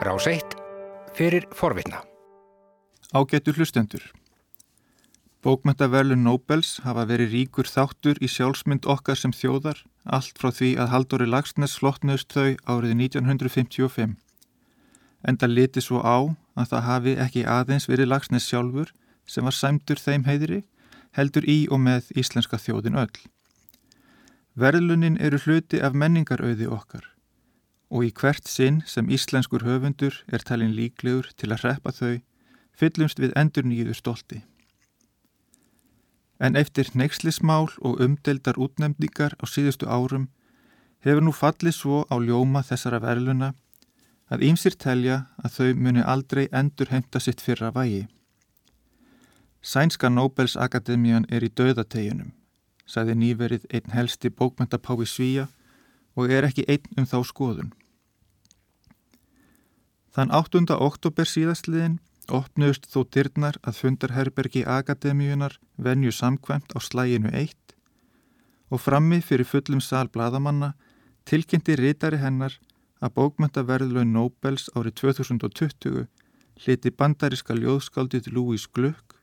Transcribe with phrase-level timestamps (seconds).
[0.00, 0.40] Rás 1
[1.12, 2.00] fyrir forvitna.
[3.12, 4.00] Ágættur hlustendur.
[5.44, 10.90] Bókmyndaverlun Nobels hafa verið ríkur þáttur í sjálfsmynd okkar sem þjóðar, allt frá því að
[10.94, 14.16] Haldóri Lagsnes slottnöðst þau árið 1955.
[15.28, 18.96] Enda liti svo á að það hafi ekki aðeins verið Lagsnes sjálfur
[19.28, 20.64] sem var sæmtur þeim heiðri,
[21.12, 23.16] heldur í og með íslenska þjóðin öll.
[24.56, 27.10] Verðlunin eru hluti af menningarauði okkar
[27.90, 32.20] og í hvert sinn sem íslenskur höfundur er talin líklegur til að hreppa þau,
[32.72, 34.42] fyllumst við endur nýðu stolti.
[36.40, 40.30] En eftir neykslismál og umdeldar útnefningar á síðustu árum
[41.04, 43.52] hefur nú fallið svo á ljóma þessara verðluna
[44.30, 48.06] að ýmsir telja að þau muni aldrei endur heimta sitt fyrra vægi.
[49.60, 52.30] Sænska Nobels Akademían er í döðateginum,
[52.86, 55.48] sagði nýverið einn helsti bókmyndapái Svíja
[56.16, 57.74] og er ekki einn um þá skoðun.
[60.10, 60.66] Þann 8.
[60.74, 62.00] oktober síðastliðin
[62.34, 67.54] opnust þó dyrnar að fundarherbergi Akademíunar venju samkvæmt á slæginu 1
[68.70, 70.72] og frammi fyrir fullum sál bladamanna
[71.30, 72.56] tilkynnti rítari hennar
[72.98, 76.02] að bókmyndaverðlaun Nobels árið 2020
[76.64, 79.14] hliti bandariska ljóðskaldið Louis Gluck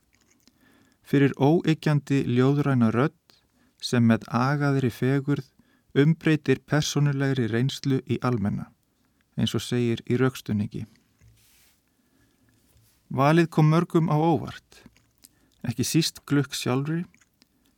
[1.04, 3.36] fyrir óeikjandi ljóðræna rödd
[3.90, 5.52] sem með agaðri fegurð
[5.98, 8.70] umbreytir personulegri reynslu í almenna
[9.38, 10.84] eins og segir í raukstunningi.
[13.08, 14.82] Valið kom mörgum á óvart,
[15.64, 17.04] ekki síst glukk sjálfri,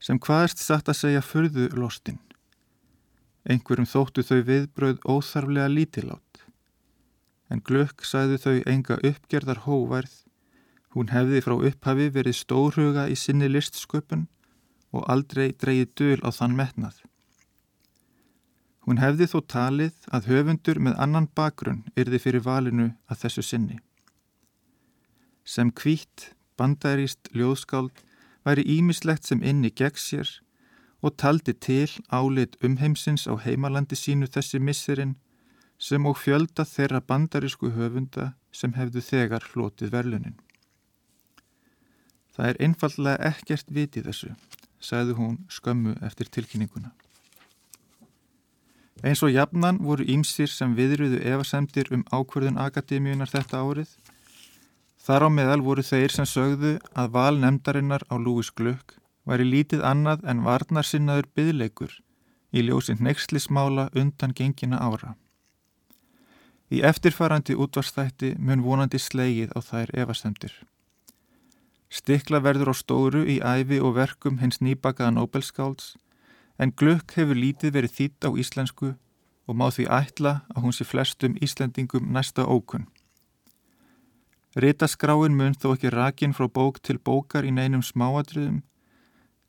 [0.00, 2.19] sem hvaðist satt að segja förðu lostinn.
[3.44, 6.42] Einhverjum þóttu þau viðbröð óþarflega lítilátt,
[7.53, 10.16] en glukk sæðu þau enga uppgerðar hóværð,
[10.97, 14.27] hún hefði frá upphafi verið stórhuga í sinni listsköpun
[14.91, 16.97] og aldrei dreyið döl á þann metnað.
[18.91, 23.77] Hún hefði þó talið að höfundur með annan bakgrunn yrði fyrir valinu að þessu sinni.
[25.47, 28.00] Sem kvítt, bandaríst ljóðskáld
[28.42, 30.32] væri ímislegt sem inni gegn sér
[31.06, 35.12] og taldi til álit umheimsins á heimalandi sínu þessi misserinn
[35.78, 40.34] sem og fjölda þeirra bandarísku höfunda sem hefðu þegar flotið verlunin.
[42.34, 44.32] Það er einfallega ekkert vitið þessu,
[44.82, 46.91] sagði hún skömmu eftir tilkynninguna.
[49.00, 53.94] Eins og jafnan voru ímsir sem viðröðu evasemdir um ákverðun akademíunar þetta árið.
[55.00, 59.87] Þar á meðal voru þeir sem sögðu að val nefndarinnar á Lúis Glögg væri lítið
[59.89, 61.94] annað en varnarsinnaður byðleikur
[62.53, 65.15] í ljósinn neykslismála undan gengina ára.
[66.71, 70.53] Í eftirfarandi útvarstætti mun vonandi slegið á þær evasemdir.
[71.89, 75.97] Stikla verður á stóru í æfi og verkum hins nýbakaða Nobelskálds
[76.60, 78.94] en glögg hefur lítið verið þýtt á íslensku
[79.48, 82.87] og má því ætla að hún sé flestum Íslendingum næsta ókunn.
[84.60, 88.62] Rítaskráin mun þó ekki rakin frá bók til bókar í neinum smáadröðum,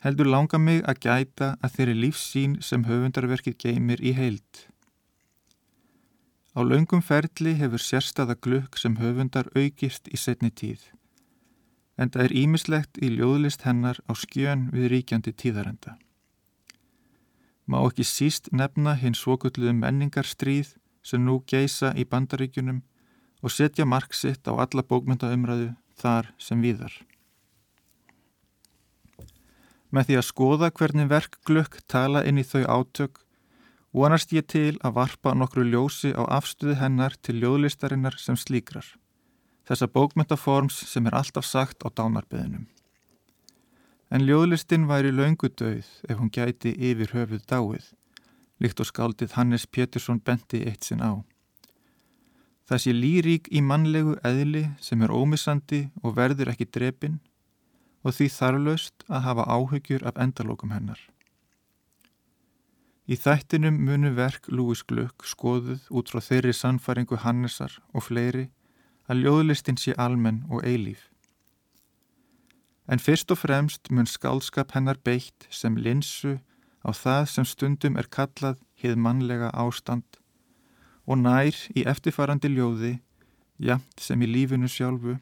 [0.05, 4.67] heldur langa mig að gæta að þeirri lífsín sem höfundarverkið geymir í heild.
[6.57, 10.83] Á laungum ferli hefur sérstaða glögg sem höfundar aukist í setni tíð,
[11.97, 15.97] en það er ímislegt í ljóðlist hennar á skjön við ríkjandi tíðarenda.
[17.71, 20.73] Má ekki síst nefna hinn svokulluðu menningarstríð
[21.07, 22.81] sem nú geisa í bandaríkunum
[23.39, 25.69] og setja marksitt á alla bókmyndaumræðu
[26.01, 26.91] þar sem viðar.
[29.91, 33.23] Með því að skoða hvernig verkglökk tala inn í þau átök
[33.95, 38.87] vonast ég til að varpa nokkru ljósi á afstuði hennar til ljóðlistarinnar sem slíkrar.
[39.63, 42.67] Þessa bókmyndaforms sem er alltaf sagt á dánarbeðinum
[44.11, 47.85] en ljóðlistin væri laungu döið ef hún gæti yfir höfuð dáið,
[48.59, 51.23] líkt og skáldið Hannes Pétursson bendi eitt sinn á.
[52.71, 57.17] Sé lírík í mannlegu eðli sem er ómissandi og verður ekki drepin
[58.03, 61.01] og því þarflaust að hafa áhugjur af endalókum hennar.
[63.11, 68.47] Í þættinum munu verk Lúis Glögg skoðuð út frá þeirri sannfaringu Hannesar og fleiri
[69.11, 71.10] að ljóðlistin sé almenn og eilíf.
[72.91, 76.39] En fyrst og fremst mun skálskap hennar beitt sem linsu
[76.83, 80.19] á það sem stundum er kallað hið mannlega ástand
[81.07, 82.91] og nær í eftirfarandi ljóði,
[83.57, 85.15] jamt sem í lífinu sjálfu,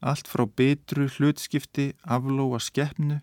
[0.00, 3.18] allt frá betru hlutskipti aflóa skeppnu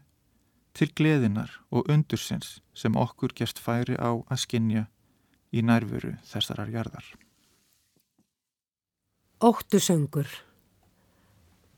[0.77, 4.85] til gleðinar og undursins sem okkur gerst færi á að skinja
[5.51, 7.07] í nærveru þessarar jarðar.
[9.39, 10.27] Óttusöngur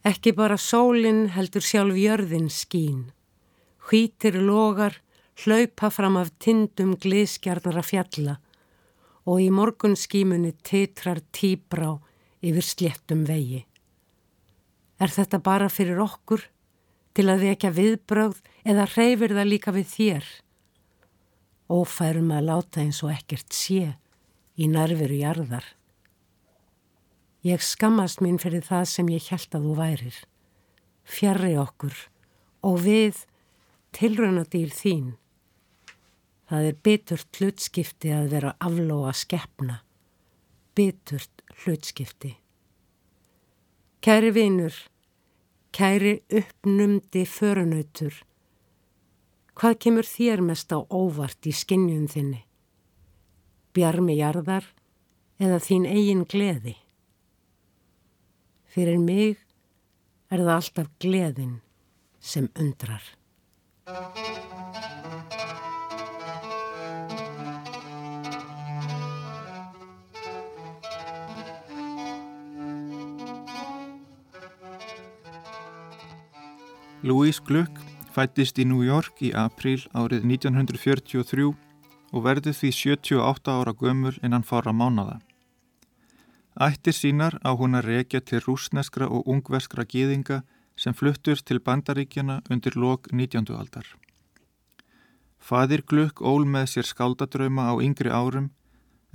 [0.02, 3.12] Ekki bara sólinn heldur sjálf jörðin skín.
[3.86, 4.96] Hvítir logar
[5.44, 8.40] hlaupa fram af tindum glískjarnara fjalla
[9.30, 12.00] og í morgun skímunni titrar tíbrá
[12.42, 13.62] yfir sléttum vegi.
[14.98, 16.48] Er þetta bara fyrir okkur
[17.14, 20.32] til að vekja viðbröð eða hreyfir það líka við þér?
[21.70, 23.94] Ófærum að láta eins og ekkert sé
[24.58, 25.66] í nærveru jarðar.
[27.42, 30.18] Ég skammast mín fyrir það sem ég held að þú værir.
[31.02, 31.96] Fjarrri okkur
[32.62, 33.24] og við
[33.98, 35.08] tilraunadýr þín.
[36.46, 39.80] Það er biturt hlutskipti að vera aflóa skeppna.
[40.78, 42.36] Biturt hlutskipti.
[44.06, 44.76] Kæri vinur,
[45.74, 48.14] kæri uppnumdi förunautur,
[49.58, 52.46] hvað kemur þér mest á óvart í skinnjum þinni?
[53.74, 54.66] Bjarmi jarðar
[55.42, 56.81] eða þín eigin gleði?
[58.72, 59.36] Fyrir mig
[60.32, 61.56] er það alltaf gleðin
[62.24, 63.04] sem undrar.
[77.04, 77.82] Louise Gluck
[78.16, 81.50] fættist í New York í april árið 1943
[82.12, 85.20] og verði því 78 ára gömul innan fara mánada.
[86.60, 90.42] Ættir sínar á hún að rekja til rúsneskra og ungverskra gýðinga
[90.76, 93.48] sem fluttur til bandaríkjana undir lok 19.
[93.56, 93.88] aldar.
[95.40, 98.52] Fadir Gluck ól með sér skáldadrauma á yngri árum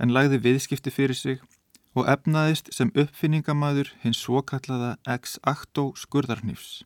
[0.01, 1.39] en lagði viðskipti fyrir sig
[1.93, 6.83] og efnaðist sem uppfinningamæður hins svokallaða ex-acto skurðarnýfs.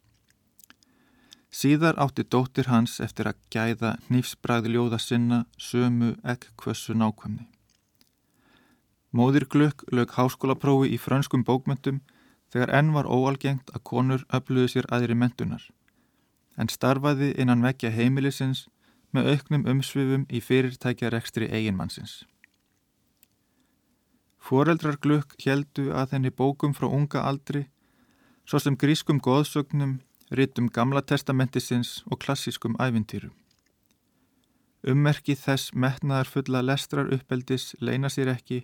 [1.51, 7.47] Síðar átti dóttir hans eftir að gæða nýfsbræði ljóða sinna sömu ekkvössu nákvæmni.
[9.11, 11.99] Móðir Glögg lög háskólaprófi í frönskum bókmyndum
[12.51, 15.63] þegar enn var óalgengt að konur öfluðu sér aðri mentunar,
[16.55, 18.67] en starfaði innan vekja heimilisins
[19.11, 22.21] með auknum umsvifum í fyrirtækjarekstri eiginmannsins.
[24.41, 27.67] Fóreldrar Glögg heldu að henni bókum frá unga aldri,
[28.47, 29.99] svo sem grískum góðsögnum
[30.31, 33.35] rítum Gamla testamentisins og klassískum ævintýrum.
[34.87, 38.63] Ummerki þess metnaðar fulla lestrar uppeldis leina sér ekki,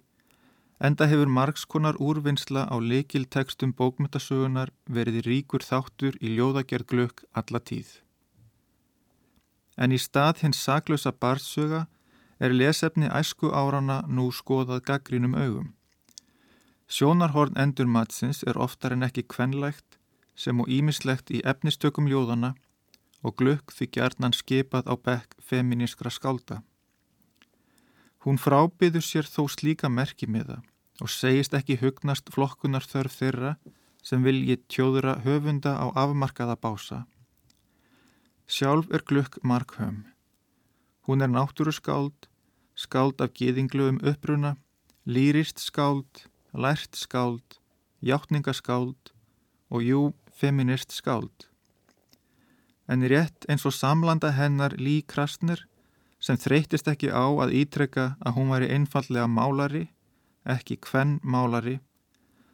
[0.79, 7.89] enda hefur margskonar úrvinnsla á leikiltekstum bókmyndasögunar verið ríkur þáttur í ljóðagerð glögg alla tíð.
[9.77, 11.87] En í stað hins saklösa barðsöga
[12.39, 15.73] er lesefni æsku árana nú skoðað gaggrínum augum.
[16.87, 19.97] Sjónarhorn endur matsins er oftar en ekki kvenlægt
[20.37, 22.53] sem og ímislegt í efnistökum ljóðana
[23.25, 26.61] og glögg því gerðnan skipað á bekk feminískra skálda.
[28.27, 30.63] Hún frábyður sér þó slíka merki með það
[31.05, 33.51] og segist ekki hugnast flokkunar þörf þeirra
[34.03, 36.97] sem vilji tjóðura höfunda á afmarkaða bása.
[38.43, 40.01] Sjálf er glögg markhömm.
[41.07, 42.27] Hún er náttúru skáld,
[42.75, 44.57] skáld af geðinglu um uppruna,
[45.07, 47.61] lýrist skáld, lært skáld,
[48.03, 49.13] hjáttningaskáld
[49.71, 50.01] og jú
[50.35, 51.47] feminist skáld.
[52.91, 55.63] En rétt eins og samlanda hennar Lý Krasner
[56.27, 59.85] sem þreytist ekki á að ítrekka að hún væri einfallega málari,
[60.43, 61.77] ekki kvenn málari,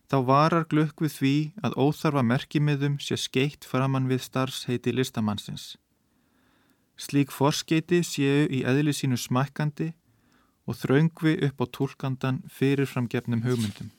[0.09, 5.73] þá varar glökk við því að óþarfa merkimiðum sé skeitt framann við starfsheiti listamannsins.
[7.01, 9.89] Slík forskeiti séu í eðli sínu smækkandi
[10.69, 13.89] og þraungvi upp á tólkandan fyrirframgefnum hugmyndum.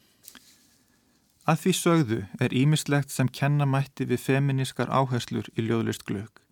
[1.50, 6.44] Að því sögðu er ímislegt sem kennamætti við feminískar áherslur í ljóðlist glögg.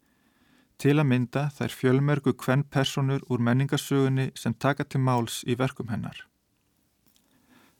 [0.82, 5.92] Til að mynda þær fjölmergu kvenn personur úr menningasögunni sem taka til máls í verkum
[5.92, 6.24] hennar.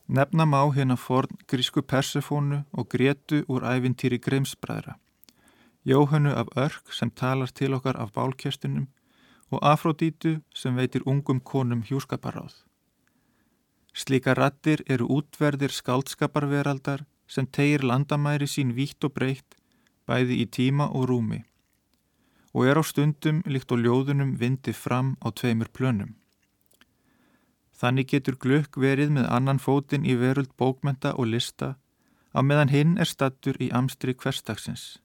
[0.07, 4.95] Nefna má hérna forn grísku persefónu og grétu úr æfintýri Grimsbræðra.
[5.83, 8.87] Jóhannu af örk sem talar til okkar af bálkjöstunum
[9.51, 12.55] og Afrodítu sem veitir ungum konum hjúskaparáð.
[13.93, 19.59] Slíka rattir eru útverðir skaldskaparveraldar sem tegir landamæri sín vítt og breytt
[20.07, 21.43] bæði í tíma og rúmi
[22.53, 26.15] og er á stundum líkt og ljóðunum vindi fram á tveimur plönum.
[27.73, 31.77] Þannig getur glögg verið með annan fótinn í veruld bókmenta og lista
[32.37, 35.01] á meðan hinn er stattur í amstri hverstagsins.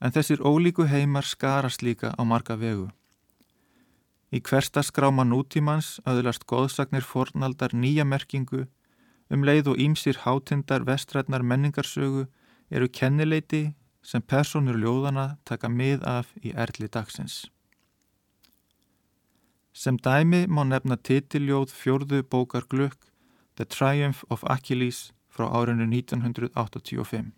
[0.00, 2.88] En þessir ólíku heimar skarast líka á marga vegu.
[4.32, 8.64] Í hversta skráma nútímans öðlast góðsagnir fornaldar nýja merkingu
[9.32, 12.26] um leið og ímsir hátindar vestrætnar menningarsögu
[12.70, 17.46] eru kennileiti sem personur ljóðana taka mið af í erli dagsins.
[19.72, 23.08] Sem dæmi má nefna titiljóð fjörðu bókar glökk
[23.56, 27.32] The Triumph of Achilles frá árinu 1985.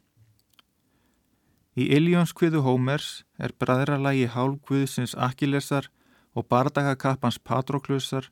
[1.74, 5.90] Í Iljónskviðu Hómers er bræðralagi hálfkviðsins Achillesar
[6.34, 8.30] og bardagakappans Patroklusar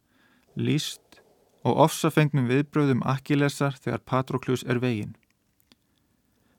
[0.55, 1.23] líst
[1.63, 5.15] og ofsafengnum viðbröðum akkilesar þegar Patroklus er veginn.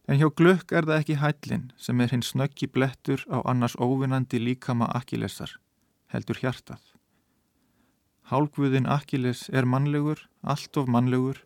[0.08, 4.42] En hjá glögg er það ekki hællin sem er hinn snöggi blettur á annars óvinnandi
[4.42, 5.54] líkama akkilesar,
[6.12, 6.82] heldur hjartað.
[8.28, 11.40] Hálgvuðin Akkiles er mannlegur, allt of mannlegur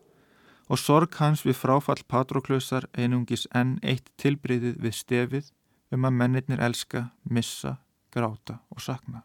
[0.68, 5.52] og sorg hans við fráfall Patroklusar einungis enn eitt tilbriðið við stefið
[5.94, 7.78] um að mennirnir elska, missa,
[8.14, 9.22] gráta og sakna.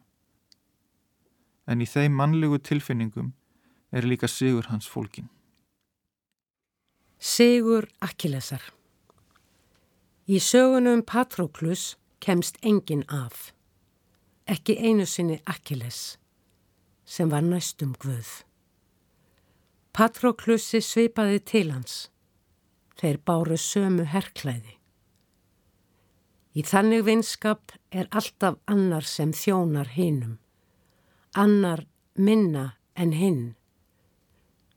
[1.68, 3.34] En í þeim mannlegu tilfinningum
[3.92, 5.30] er líka sigur hans fólkin.
[7.20, 8.64] Sigur Akkilesar
[10.24, 13.52] Í sögunum Patroklus kemst engin af.
[14.48, 16.18] Ekki einu sinni Akkiles
[17.04, 18.30] sem var næstum guð.
[19.94, 22.08] Patroklussi svipaði til hans.
[22.96, 24.78] Þeir báru sömu herrklæði.
[26.56, 30.40] Í þannig vinskap er alltaf annar sem þjónar hinnum.
[31.36, 31.84] Annar
[32.16, 33.46] minna en hinn.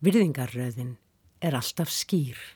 [0.02, 0.96] Virðingarröðin
[1.40, 2.55] er alltaf skýr.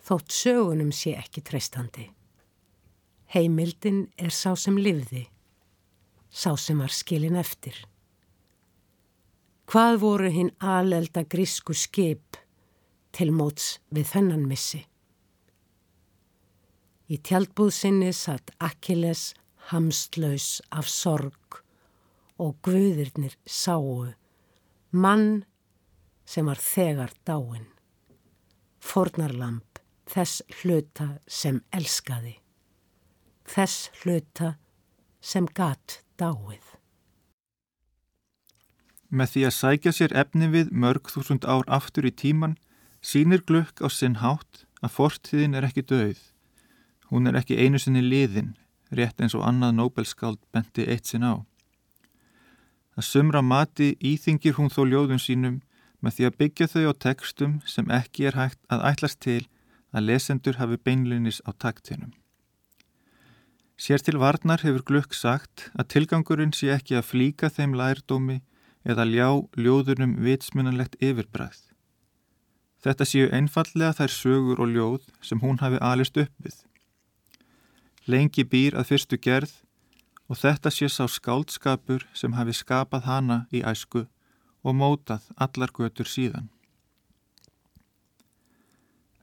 [0.00, 2.08] Þótt sögunum sé ekki treystandi.
[3.34, 5.26] Heimildin er sá sem livði.
[6.30, 7.76] Sá sem var skilin eftir.
[9.70, 12.38] Hvað voru hinn alelda grísku skip
[13.14, 14.80] til móts við þennan missi?
[17.10, 19.32] Í tjaldbúðsynni satt Akkiles
[19.70, 21.60] hamstlaus af sorg
[22.40, 24.10] og guðirnir sáu
[24.90, 25.44] mann
[26.26, 27.66] sem var þegar dáin.
[28.80, 29.69] Fornarlamp
[30.10, 32.36] þess hluta sem elskaði.
[33.46, 34.54] Þess hluta
[35.20, 36.64] sem gatt dáið.
[39.10, 42.56] Með því að sækja sér efni við mörg þúsund ár aftur í tíman
[43.02, 46.20] sínir glögg á sinn hátt að fortíðin er ekki döið.
[47.10, 48.54] Hún er ekki einu sinni liðin,
[48.94, 51.42] rétt eins og annað Nobelskáld benti eitt sinn á.
[52.94, 55.58] Að sumra mati íþingir hún þó ljóðum sínum
[56.00, 59.42] með því að byggja þau á tekstum sem ekki er hægt að ætlast til
[59.94, 62.12] að lesendur hafi beinlunis á taktinum.
[63.80, 68.42] Sér til varnar hefur glögg sagt að tilgangurinn sé ekki að flíka þeim lærdómi
[68.84, 71.58] eða ljá ljóðunum vitsmunanlegt yfirbræð.
[72.80, 76.60] Þetta séu einfallega þær sögur og ljóð sem hún hafi alist upp við.
[78.08, 79.52] Lengi býr að fyrstu gerð
[80.28, 84.06] og þetta sé sá skáldskapur sem hafi skapað hana í æsku
[84.64, 86.48] og mótað allar götur síðan.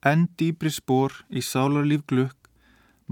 [0.07, 2.47] Enn dýbri spór í sálarlíf glukk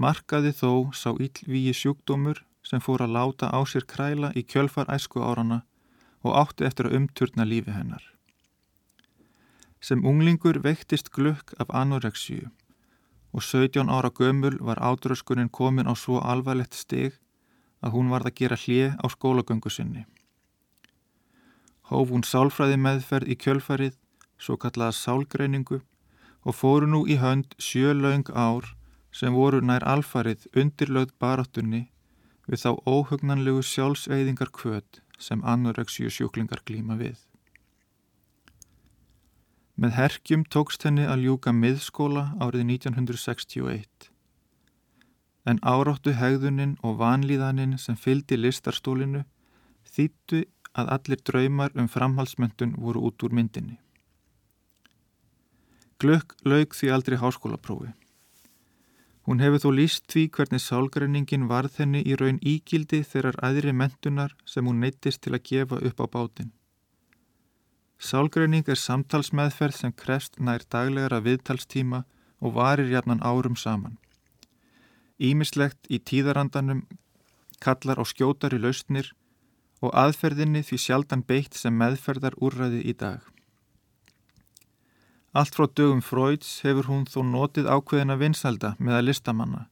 [0.04, 5.20] markaði þó sá yllvíi sjúkdómur sem fór að láta á sér kræla í kjölfar æsku
[5.24, 5.58] árana
[6.24, 8.04] og átti eftir að umturna lífi hennar.
[9.80, 12.48] Sem unglingur veiktist glökk af anoreksíu
[13.36, 17.18] og 17 ára gömul var ádröskunin komin á svo alvarlegt stig
[17.84, 20.06] að hún varð að gera hlið á skólagöngu sinni.
[21.90, 23.94] Hóf hún sálfræði meðferð í kjölfarið,
[24.38, 25.82] svo kallaða sálgreiningu
[26.46, 28.70] og fóru nú í hönd sjö laung ár
[29.10, 31.82] sem voru nær alfarið undirlögð baráttunni
[32.46, 37.16] við þá óhugnanlegu sjálfsveiðingar kvöt sem anoreksíu sjúklingar glíma við.
[39.76, 44.10] Með herkjum tókst henni að ljúka miðskóla árið 1961.
[45.50, 49.24] En áráttu hegðunin og vanlíðanin sem fyldi listarstólinu
[49.96, 53.76] þýttu að allir draumar um framhalsmyndun voru út úr myndinni.
[56.02, 57.94] Glögg laug því aldrei háskólaprófi.
[59.26, 64.36] Hún hefur þó líst því hvernig sálgreiningin varð henni í raun ígildi þeirrar aðri mentunar
[64.46, 66.52] sem hún neytist til að gefa upp á bátinn.
[67.98, 72.04] Sálgreining er samtalsmeðferð sem krest nær daglegara viðtalstíma
[72.44, 73.96] og varir jafnan árum saman.
[75.18, 76.84] Ímislegt í tíðarandanum
[77.58, 79.14] kallar á skjótari lausnir
[79.80, 83.24] og aðferðinni því sjaldan beitt sem meðferðar úrræði í dag.
[85.36, 89.62] Allt frá dögum Freuds hefur hún þó notið ákveðina vinsalda með að listamanna,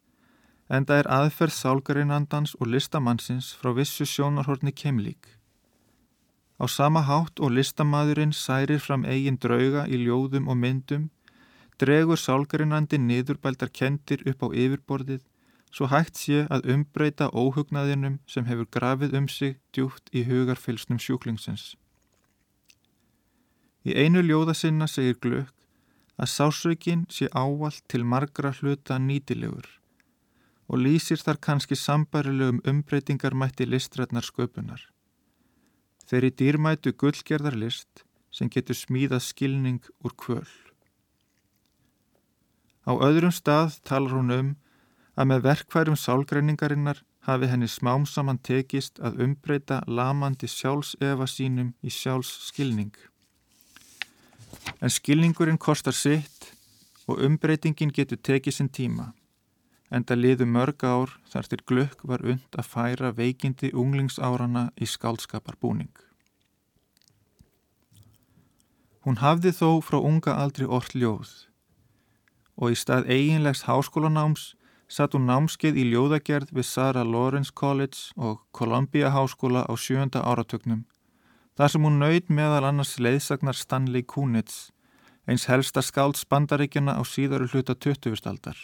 [0.69, 5.31] en það er aðferð sálgarinnandans og listamannsins frá vissu sjónarhorni keimlík.
[6.61, 11.07] Á sama hátt og listamadurinn særir fram eigin drauga í ljóðum og myndum,
[11.81, 15.23] dregur sálgarinnandi niðurbældar kendir upp á yfirborðið
[15.75, 21.73] svo hægt sé að umbreyta óhugnaðinum sem hefur grafið um sig djúft í hugarfylsnum sjúklingsins.
[23.85, 25.53] Í einu ljóða sinna segir Glögg
[26.17, 29.67] að sásökin sé ávalt til margra hluta nýtilegur
[30.73, 34.81] og lýsir þar kannski sambarilegum umbreytingarmætti listrætnar sköpunar.
[36.09, 40.49] Þeir í dýrmætu gullgerðar list sem getur smíðað skilning úr kvöl.
[42.89, 44.53] Á öðrum stað talar hún um
[45.17, 51.93] að með verkværum sálgreiningarinnar hafi henni smám saman tekist að umbreyta lamandi sjálfsefa sínum í
[51.93, 52.93] sjálfs skilning.
[54.81, 56.53] En skilningurinn kostar sitt
[57.09, 59.13] og umbreytingin getur tekið sinn tíma.
[59.95, 65.93] Enda liðu mörg ár þar til glögg var und að færa veikindi unglingsárana í skálskaparbúning.
[69.05, 71.33] Hún hafði þó frá unga aldri orð ljóð
[72.57, 74.55] og í stað eiginlegs háskólanáms
[74.89, 80.85] satt hún námskeið í ljóðagerð við Sarah Lawrence College og Columbia Háskóla á sjönda áratögnum
[81.55, 84.71] þar sem hún nöyð meðal annars leiðsagnar Stanley Kunitz
[85.27, 88.19] eins helsta skálds bandaríkjana á síðaru hluta 20.
[88.29, 88.59] aldar.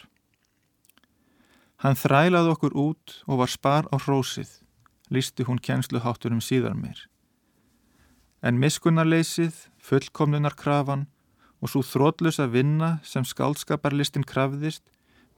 [1.81, 4.51] Hann þrælaði okkur út og var spar á hrósið,
[5.09, 7.07] lísti hún kjensluháttur um síðar meir.
[8.45, 11.07] En miskunnarleysið, fullkomnunarkrafan
[11.61, 14.85] og svo þrótlus að vinna sem skálskaparlistin krafðist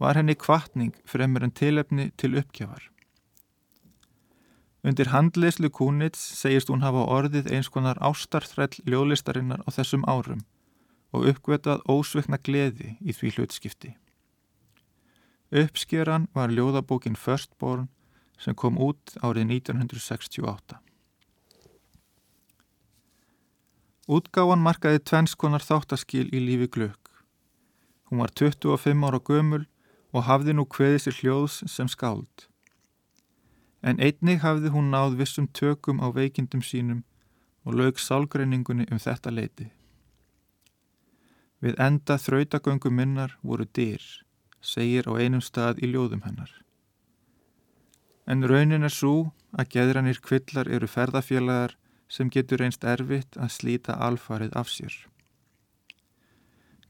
[0.03, 2.92] var henni kvartning fremur en tilefni til uppgjafar.
[4.83, 10.43] Undir handleyslu Kunitz segist hún hafa orðið eins konar ástarþræll ljólistarinnar á þessum árum
[11.15, 13.93] og uppgötað ósveikna gleði í því hlutskipti.
[15.53, 17.91] Uppskeran var ljóðabókin Firstborn
[18.41, 20.81] sem kom út árið 1968.
[24.11, 26.99] Útgáwan markaði tvennskonar þáttaskil í lífi glögg.
[28.11, 29.67] Hún var 25 ára gömul
[30.11, 32.49] og hafði nú kveðið sér hljóðs sem skáld.
[33.83, 37.03] En einnig hafði hún náð vissum tökum á veikindum sínum
[37.67, 39.69] og lög sálgreiningunni um þetta leiti.
[41.63, 44.03] Við enda þrautagöngu minnar voru dyr,
[44.61, 46.51] segir á einum stað í ljóðum hennar.
[48.27, 51.77] En raunin er svo að geðranir kvillar eru ferðafélagar
[52.09, 54.95] sem getur einst erfitt að slíta alfarið af sér.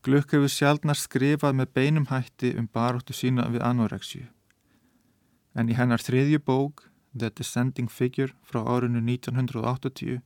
[0.03, 4.25] Glukk hefur sjálfnar skrifað með beinum hætti um baróttu sína við anoreksju.
[5.55, 10.23] En í hennar þriðju bók, The Descending Figure frá árinu 1980,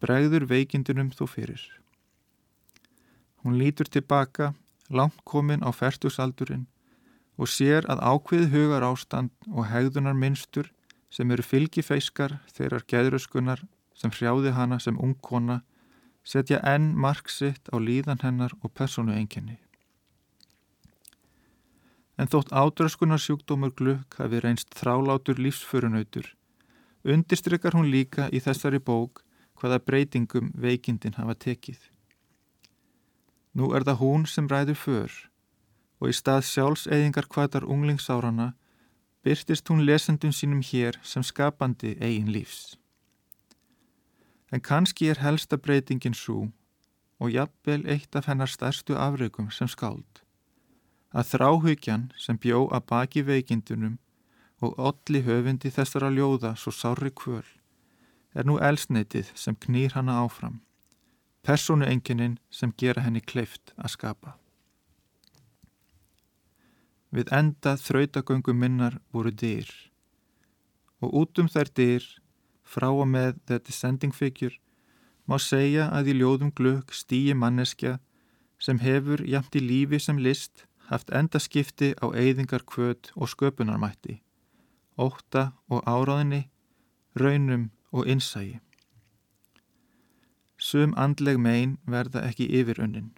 [0.00, 1.60] bregður veikindunum þó fyrir.
[3.44, 4.54] Hún lítur tilbaka,
[4.88, 6.66] langt komin á fertusaldurinn
[7.38, 10.72] og sér að ákveð hugar ástand og hegðunar minnstur
[11.12, 13.62] sem eru fylgifeiskar þeirrar geðröskunar
[13.94, 15.60] sem hrjáði hana sem ungkona
[16.24, 19.58] setja enn marksitt á líðan hennar og personu enginni.
[22.18, 26.32] En þótt ádröskunarsjúkdómur glukk hafi reynst þrálátur lífsförunautur,
[27.06, 29.22] undirstrykkar hún líka í þessari bók
[29.58, 31.78] hvaða breytingum veikindin hafa tekið.
[33.54, 35.14] Nú er það hún sem ræður för
[35.98, 38.52] og í stað sjálfseyðingar hvaðar unglingsárana
[39.26, 42.76] byrtist hún lesendum sínum hér sem skapandi eigin lífs.
[44.50, 46.48] En kannski er helsta breytingin svo
[47.18, 50.22] og jafnvel eitt af hennar stærstu afraugum sem skáld
[51.12, 53.98] að þráhugjan sem bjó að baki veikindunum
[54.60, 57.46] og olli höfundi þessara ljóða svo sári kvöl
[58.34, 60.58] er nú elsneitið sem knýr hana áfram
[61.48, 64.34] persónu enginin sem gera henni kleift að skapa.
[67.08, 69.70] Við enda þrautagöngu minnar voru dyr
[71.00, 72.04] og út um þær dyr
[72.68, 74.60] frá og með The Descending Figure
[75.24, 77.96] má segja að í ljóðum glögg stýji manneskja
[78.60, 84.20] sem hefur jæmt í lífi sem list haft endaskipti á eyðingar kvöt og sköpunarmætti,
[84.96, 86.48] óta og áráðinni,
[87.16, 88.58] raunum og innsægi.
[90.58, 93.12] Sum andleg megin verða ekki yfir önnin.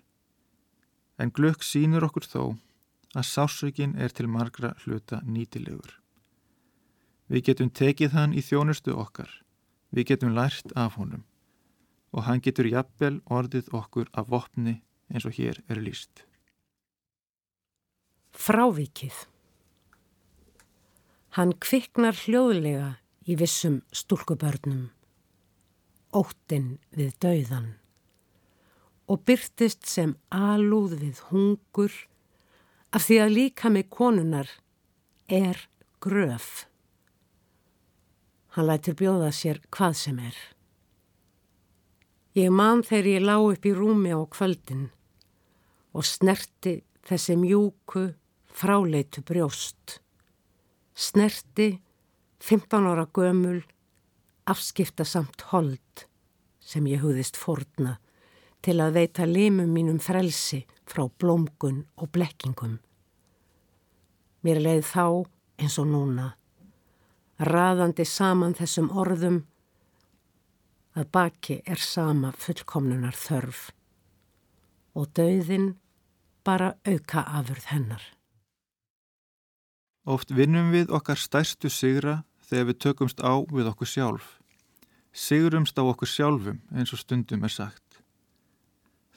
[1.19, 2.43] En glögg sínur okkur þó
[3.17, 5.97] að sásökin er til margra hluta nýtilegur.
[7.31, 9.31] Við getum tekið hann í þjónustu okkar,
[9.95, 11.25] við getum lært af honum
[12.11, 14.81] og hann getur jafnvel orðið okkur af vopni
[15.11, 16.25] eins og hér er líst.
[18.41, 19.17] Frávikið
[21.37, 22.87] Hann kviknar hljóðlega
[23.29, 24.87] í vissum stúlkubörnum
[26.17, 27.67] óttinn við dauðan
[29.13, 31.93] og byrtist sem alúð við hungur
[32.97, 34.55] af því að líka með konunar
[35.29, 35.61] er
[36.01, 36.65] gröf.
[38.57, 40.39] Hann lætur bjóða sér hvað sem er.
[42.41, 44.89] Ég man þegar ég lá upp í rúmi á kvöldin
[45.93, 48.07] og snerti þessi mjúku
[48.53, 50.01] fráleitu brjóst.
[50.95, 51.81] Snerti
[52.41, 53.63] 15 ára gömul
[54.45, 56.07] afskipta samt hold
[56.61, 57.99] sem ég hugðist forna
[58.65, 62.79] til að veita limum mínum frelsi frá blómgun og blekkingum.
[64.45, 65.05] Mér leið þá
[65.61, 66.27] eins og núna,
[67.41, 69.43] raðandi saman þessum orðum
[70.97, 73.69] að baki er sama fullkomnunar þörf
[74.97, 75.75] og dauðin
[76.45, 78.03] bara auka afurð hennar.
[80.09, 84.29] Oft vinnum við okkar stærstu sigra þegar við tökumst á við okkur sjálf.
[85.13, 88.01] Sigurumst á okkur sjálfum eins og stundum er sagt.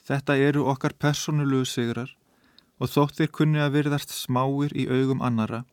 [0.04, 2.12] Þetta eru okkar personulegu sigrar
[2.76, 5.64] og þótt þeir kunni að virðast smáir í augum annara,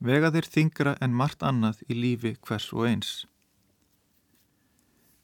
[0.00, 3.12] vega þeir þingra en margt annað í lífi hvers og eins.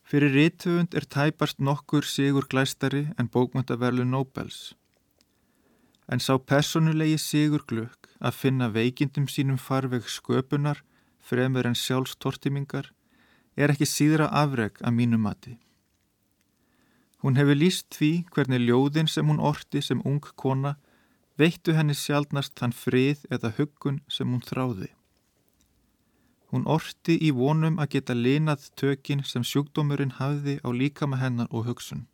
[0.04, 4.74] Fyrir rítvöfund er tæpast nokkur sigur glæstari en bókmöntaverlu Nobels.
[6.10, 10.82] En sá personulegi sigur glögg að finna veikindum sínum farveg sköpunar
[11.20, 12.92] fremur en sjálfstortimingar
[13.56, 15.56] er ekki síðra afreg að mínu mati.
[17.20, 20.76] Hún hefur líst því hvernig ljóðin sem hún orti sem ung kona
[21.40, 24.88] veittu henni sjálfnast þann frið eða huggun sem hún þráði.
[26.50, 31.68] Hún orti í vonum að geta linað tökin sem sjúkdómurinn hafði á líkama hennar og
[31.68, 32.08] hugsun.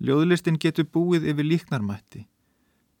[0.00, 2.22] Ljóðlistin getur búið yfir líknarmætti,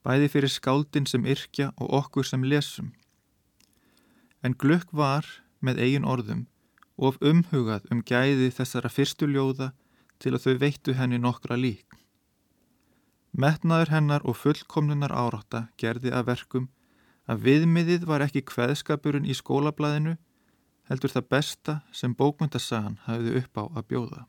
[0.06, 2.92] bæði fyrir skáldin sem yrkja og okkur sem lesum.
[4.42, 5.26] En glögg var,
[5.60, 6.46] með eigin orðum,
[6.96, 9.72] of umhugað um gæði þessara fyrstu ljóða
[10.20, 11.96] til að þau veittu henni nokkra lík.
[13.32, 16.68] Metnaður hennar og fullkomnunar árátta gerði að verkum
[17.30, 20.16] að viðmiðið var ekki hveðskapurinn í skólablaðinu
[20.90, 24.22] heldur það besta sem bókmyndasagan hafiði upp á að bjóða.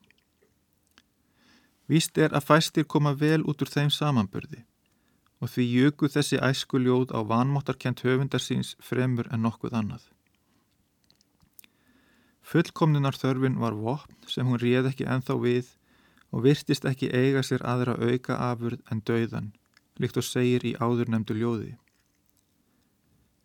[1.89, 4.61] Víst er að fæstir koma vel út úr þeim samanbörði
[5.41, 10.03] og því jöku þessi æskuljóð á vanmáttarkent höfundar síns fremur en nokkuð annað.
[12.45, 15.73] Fullkomnunar þörfin var vopn sem hún réð ekki enþá við
[16.31, 19.51] og virtist ekki eiga sér aðra auka afurð en dauðan,
[19.97, 21.71] líkt og segir í áður nefndu ljóði.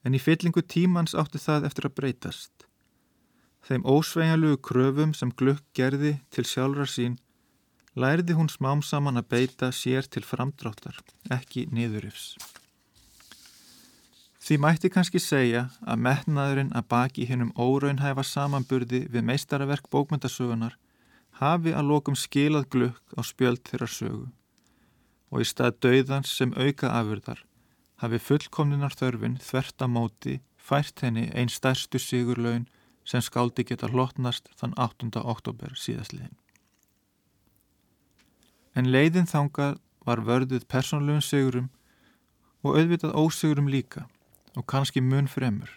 [0.05, 2.67] En í fyllingu tímans átti það eftir að breytast.
[3.67, 7.17] Þeim ósveinjalugu kröfum sem glögg gerði til sjálfra sín
[7.97, 10.99] lærði hún smám saman að beita sér til framdráttar,
[11.33, 12.37] ekki niðurifs.
[14.47, 20.77] Því mætti kannski segja að metnaðurinn að baki hinnum óraunhæfa samanburði við meistaraverk bókmyndasögunar
[21.41, 24.29] hafi að lokum skilað glukk á spjöld þeirra sögu
[25.33, 27.43] og í stað dauðans sem auka afurðar
[28.05, 32.69] hafi fullkomninar þörfin þvert að móti fært henni einn stærstu sigurlaun
[33.07, 35.11] sem skáldi geta hlotnast þann 8.
[35.23, 36.35] oktober síðastliðin.
[38.77, 41.71] En leiðin þangað var vörduð persónlegum sigurum
[42.62, 44.07] og auðvitað ósigurum líka
[44.57, 45.71] og kannski mun fremur.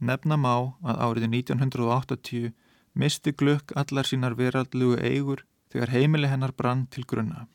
[0.00, 0.54] Nefna má
[0.84, 2.50] að árið 1980
[2.96, 7.46] misti glögg allar sínar veraldlugu eigur þegar heimili hennar brann til grunna.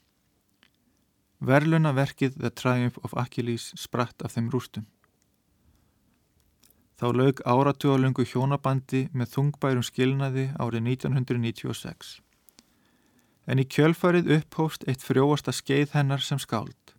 [1.42, 4.86] Verluna verkið The Triumph of Achilles spratt af þeim rústum.
[7.02, 12.20] Þá lög áratjóðalöngu hjónabandi með þungbærum skilnaði árið 1996.
[13.52, 16.96] En í kjölfarið upphóst eitt frjóasta skeið hennar sem skáld.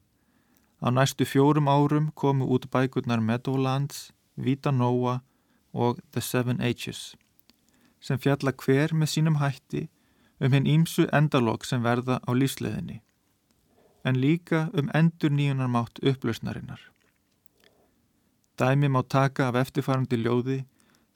[0.85, 5.23] Á næstu fjórum árum komu út bækurnar Meadowlands, Vita Noa
[5.73, 7.15] og The Seven Ages
[8.03, 9.87] sem fjalla hver með sínum hætti
[10.43, 12.99] um henn ímsu endalók sem verða á lífsleðinni,
[14.03, 16.81] en líka um endur nýjunarmátt upplausnarinnar.
[18.59, 20.59] Dæmi má taka af eftirfarandi ljóði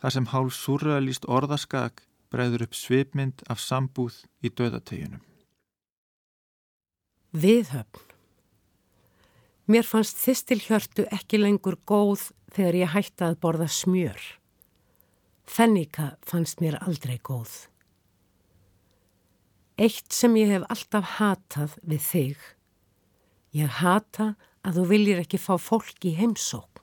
[0.01, 5.23] þar sem hálf surrealist orðaskak breyður upp svipmynd af sambúð í döðateginum.
[7.37, 8.07] Viðhöfn
[9.67, 14.21] Mér fannst þistil hjörtu ekki lengur góð þegar ég hætti að borða smjör.
[15.43, 17.67] Fennika fannst mér aldrei góð.
[19.77, 22.47] Eitt sem ég hef alltaf hatað við þig.
[23.59, 26.83] Ég hata að þú viljir ekki fá fólk í heimsókn.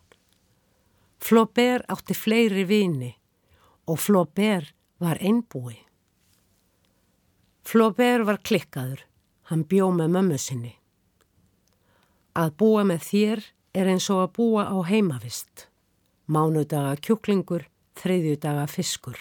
[1.23, 3.13] Flaubert átti fleiri vini
[3.87, 5.75] og Flaubert var einbúi.
[7.63, 9.03] Flaubert var klikkaður,
[9.49, 10.73] hann bjó með mömmu sinni.
[12.33, 13.43] Að búa með þér
[13.77, 15.67] er eins og að búa á heimavist.
[16.25, 17.67] Mánudaga kjúklingur,
[17.99, 19.19] þriðju daga fiskur.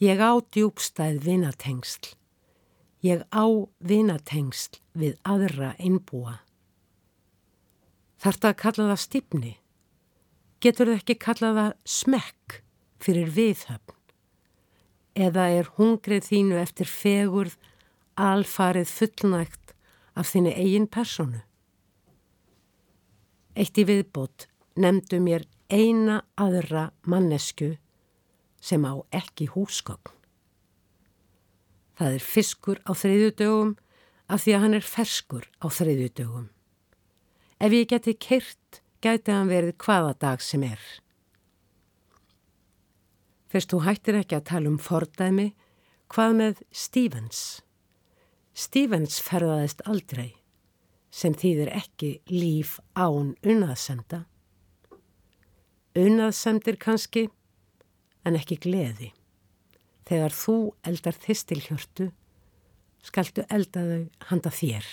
[0.00, 2.14] Ég á djúbstæð vinatengsl.
[3.04, 3.46] Ég á
[3.80, 6.40] vinatengsl við aðra einbúa.
[8.20, 9.52] Þarf það að kalla það stipni?
[10.60, 12.60] Getur það ekki kalla það smekk
[13.04, 13.95] fyrir viðhöfn?
[15.16, 17.56] Eða er hungrið þínu eftir fegurð
[18.20, 19.72] alfarið fullnægt
[20.12, 21.40] af þinni eigin personu?
[23.56, 24.44] Eitt í viðbót
[24.76, 27.78] nefndu mér eina aðra mannesku
[28.60, 30.12] sem á ekki húsgögn.
[31.96, 33.72] Það er fiskur á þriðjudögum
[34.28, 36.50] af því að hann er ferskur á þriðjudögum.
[37.56, 40.82] Ef ég geti kyrt, gæti hann verið hvaða dag sem er.
[43.56, 45.46] Fyrst þú hættir ekki að tala um fordæmi,
[46.12, 47.42] hvað með Stevens?
[48.52, 50.34] Stevens ferðaðist aldrei,
[51.08, 54.26] sem þýðir ekki líf án unnaðsenda
[55.96, 57.26] unnaðsendir kannski,
[58.26, 59.12] en ekki gleði.
[60.06, 62.10] Þegar þú eldar þistilhjörtu,
[63.06, 64.86] skaltu elda þau handa þér.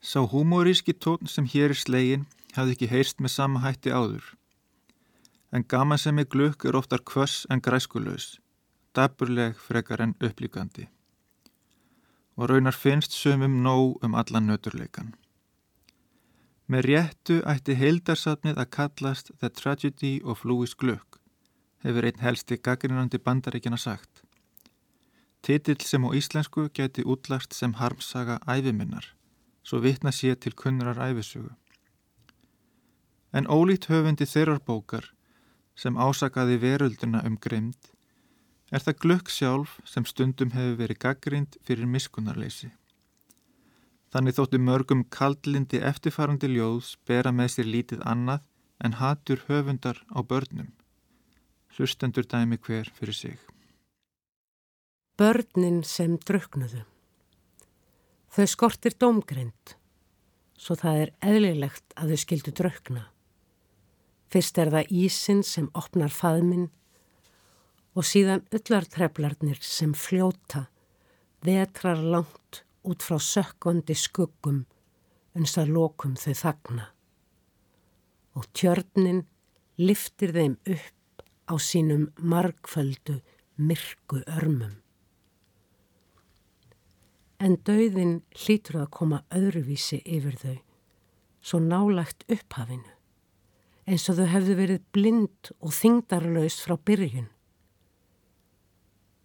[0.00, 4.24] Sá humoríski tón sem hér er slegin hafði ekki heyrst með sama hætti áður.
[5.52, 8.40] En gaman sem er glukk er oftar kvöss en græskulegs,
[8.94, 10.88] daburleg frekar en upplíkandi.
[12.36, 15.14] Og raunar finnst sömum nóg um allan nöturleikan.
[16.66, 21.20] Með réttu ætti heildarsafnið að kallast The Tragedy of Louis Gluck,
[21.86, 24.24] hefur einn helsti gaggrinandi bandaríkjana sagt.
[25.46, 29.12] Titill sem á íslensku geti útlagt sem harmsaga æfiminnar,
[29.62, 31.52] svo vitna sé til kunnurar æfisugu.
[33.32, 35.12] En ólít höfundi þeirrar bókar,
[35.76, 37.92] sem ásakaði verölduna um grimd,
[38.72, 42.72] er það glögg sjálf sem stundum hefur verið gaggrind fyrir miskunarleysi.
[44.10, 48.44] Þannig þóttu mörgum kaldlindi eftirfarandi ljóðs bera með sér lítið annað
[48.84, 50.72] en hatur höfundar á börnum.
[51.76, 53.38] Hlustendur dæmi hver fyrir sig.
[55.16, 56.84] Börnin sem druknuðu.
[58.32, 59.76] Þau skortir domgrind,
[60.56, 63.04] svo það er eðlilegt að þau skildu drukna.
[64.32, 66.70] Fyrst er það ísin sem opnar faðminn
[67.96, 70.66] og síðan öllartreflarnir sem fljóta,
[71.46, 74.64] vetrar langt út frá sökkvandi skuggum
[75.36, 76.90] uns að lokum þau þagna
[78.36, 79.22] og tjörnin
[79.80, 83.20] liftir þeim upp á sínum margföldu
[83.56, 84.76] myrku örmum.
[87.40, 90.56] En dauðin hlýtur að koma öðruvísi yfir þau,
[91.40, 92.95] svo nálagt upphafinu,
[93.86, 97.30] eins og þau hefðu verið blind og þingdarlaus frá byrjun.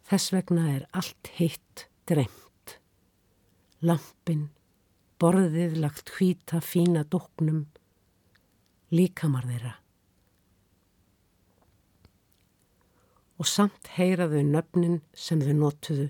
[0.10, 2.50] Þess vegna er allt heitt dreymt
[3.82, 4.50] lampin,
[5.22, 7.66] borðið lagt hvita fína dóknum,
[8.94, 9.76] líkamar þeirra.
[13.42, 16.10] Og samt heyraðu nöfnin sem þau notuðu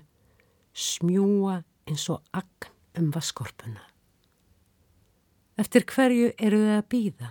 [0.76, 2.68] smjúa eins og agn
[3.00, 3.86] um vaskorpuna.
[5.56, 7.30] Eftir hverju eru þau að býða?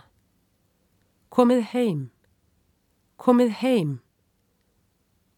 [1.32, 2.00] Komið heim,
[3.16, 3.92] komið heim,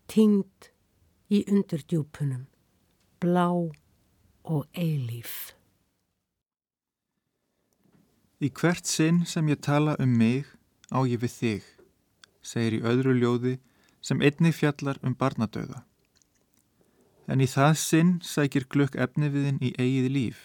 [0.09, 0.71] tínd
[1.29, 2.47] í undurdjúpunum,
[3.21, 5.53] blá og eilíf.
[8.41, 10.49] Í hvert sinn sem ég tala um mig
[10.89, 11.69] á ég við þig,
[12.41, 13.53] segir í öðru ljóði
[14.01, 15.85] sem einni fjallar um barnadauða.
[17.29, 20.43] En í það sinn sækir glögg efniviðin í eigið líf.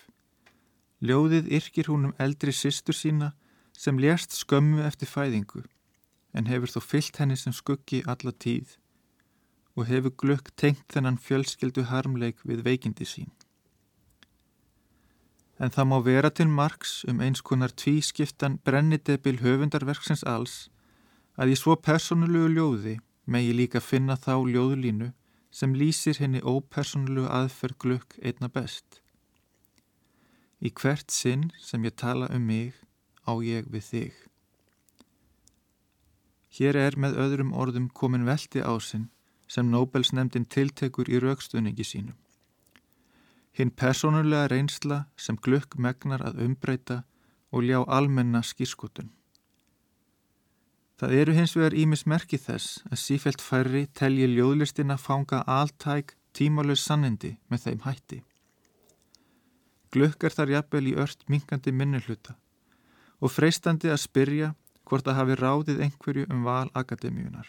[1.00, 3.32] Ljóðið yrkir hún um eldri sýstur sína
[3.78, 5.64] sem lérst skömmu eftir fæðingu
[6.36, 8.76] en hefur þó fyllt henni sem skuggi alla tíð
[9.78, 13.30] og hefur glögg tengt þennan fjölskeldu harmleik við veikindi sín
[15.58, 20.56] en það má vera til margs um eins konar tvískiptan brennidebil höfundarverksins alls
[21.38, 22.98] að í svo personulegu ljóði
[23.34, 25.12] megi líka finna þá ljóðlínu
[25.58, 29.00] sem lýsir henni ópersonulegu aðferð glögg einna best.
[30.60, 32.74] Í hvert sinn sem ég tala um mig
[33.28, 34.14] á ég við þig.
[36.58, 39.10] Hér er með öðrum orðum komin veldi ásinn
[39.48, 42.16] sem Nobels nefndin tiltekur í raukstunningi sínum.
[43.52, 47.02] Hinn personulega reynsla sem glögg megnar að umbreyta
[47.52, 49.12] og ljá almenna skýrskotun.
[50.98, 56.82] Það eru hins vegar ímis merki þess að sífælt færri telji ljóðlistina fanga alltæk tímalös
[56.82, 58.20] sannindi með þeim hætti.
[59.94, 62.34] Glögg er þar jafnvel í ört minkandi minnuluta
[63.20, 64.52] og freistandi að spyrja
[64.88, 67.48] hvort að hafi ráðið einhverju um val akademíunar.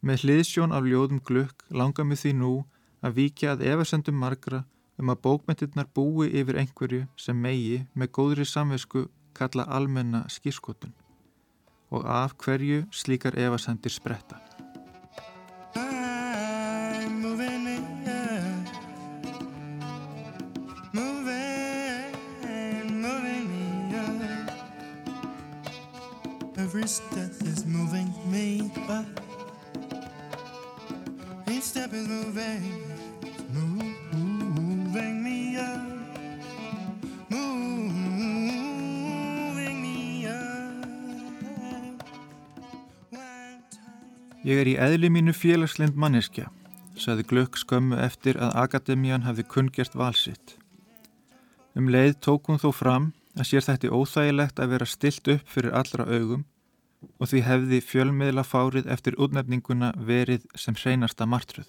[0.00, 2.52] Með hliðsjón af ljóðum glögg langar mig því nú
[3.04, 4.64] að víkja að efasendum margra
[5.00, 10.94] um að bókmyndirnar búi yfir einhverju sem megi með góðri samvesku kalla almenna skýrskotun
[11.90, 14.49] og af hverju slíkar efasendir spretta.
[26.80, 29.04] Every step is moving me but
[31.52, 32.62] each step is moving
[44.40, 46.46] Ég er í eðli mínu félagslind manneskja,
[46.96, 50.56] saði Glögg skömmu eftir að Akademían hafði kungjert valsitt.
[51.76, 55.76] Um leið tók hún þó fram að sér þætti óþægilegt að vera stilt upp fyrir
[55.76, 56.48] allra augum
[57.18, 61.68] og því hefði fjölmiðla fárið eftir útnefninguna verið sem hreinasta martruð.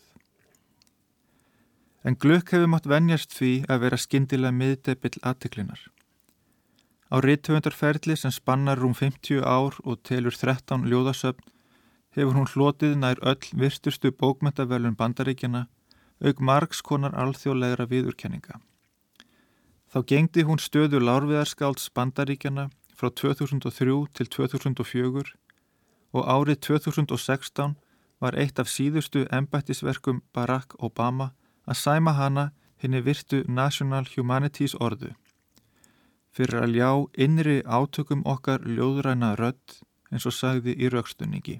[2.04, 5.82] En Glögg hefur mátt venjast því að vera skindilega miðdebill aðtiklinar.
[7.12, 11.52] Á rittöfundarferðli sem spannar rúm 50 ár og telur 13 ljóðasöfn
[12.16, 15.68] hefur hún hlotið nær öll virtustu bókmentavelun bandaríkjana
[16.22, 18.60] auk margs konar alþjóðlegra viðurkenninga.
[19.92, 22.70] Þá gengdi hún stöðu lárviðarskálds bandaríkjana
[23.02, 25.24] frá 2003 til 2004
[26.14, 27.74] og árið 2016
[28.22, 31.32] var eitt af síðustu embættisverkum Barack Obama
[31.66, 35.16] að sæma hana henni virtu National Humanities orðu
[36.32, 36.92] fyrir að ljá
[37.26, 41.58] innri átökum okkar ljóðræna rödd eins og sagði í raukstunningi.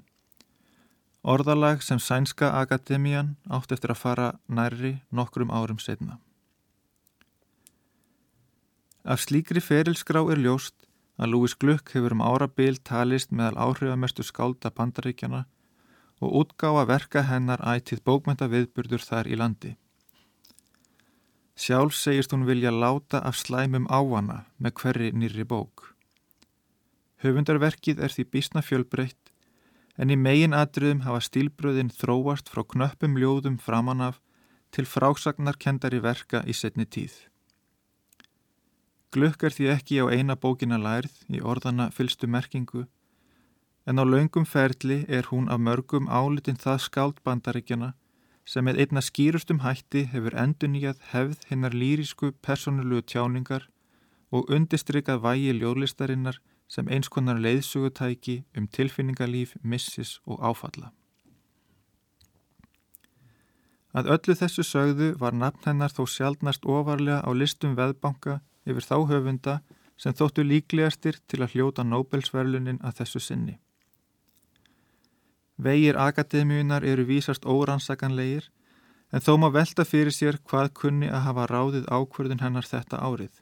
[1.22, 6.18] Orðalag sem Sænska Akademían átt eftir að fara nærri nokkrum árum setna.
[9.04, 10.74] Af slíkri ferilskrá er ljóst
[11.20, 15.44] að Lúis Gluck hefur um árabil talist meðal áhrifamestu skálda bandaríkjana
[16.22, 19.72] og útgáfa verka hennar ætið bókmenta viðburður þar í landi.
[21.58, 25.92] Sjálf segist hún vilja láta af slæmum ávana með hverri nýri bók.
[27.22, 29.32] Höfundarverkið er því bísna fjölbreytt
[30.00, 34.22] en í megin atriðum hafa stílbröðin þróast frá knöppum ljóðum framanaf
[34.72, 37.12] til frásagnarkendari verka í setni tíð.
[39.12, 42.86] Glökk er því ekki á eina bókina lærð í orðana fylstu merkingu
[43.84, 47.90] en á laungum ferli er hún af mörgum álitin það skáld bandaríkjana
[48.52, 53.66] sem með einna skýrustum hætti hefur enduníjað hefð hinnar lýrísku personulegu tjáningar
[54.32, 56.38] og undistrykað vægi ljóðlistarinnar
[56.72, 60.88] sem eins konar leiðsugutæki um tilfinningarlíf, missis og áfalla.
[63.92, 68.96] Að öllu þessu sögðu var nafn hennar þó sjálfnast ofarlega á listum veðbanka yfir þá
[69.10, 69.60] höfunda
[70.02, 73.58] sem þóttu líklegastir til að hljóta Nobelsverlunin að þessu sinni.
[75.62, 78.48] Vegir akademíunar eru vísast óransakanlegir
[79.12, 83.34] en þó má velta fyrir sér hvað kunni að hafa ráðið ákverðin hennar þetta árið.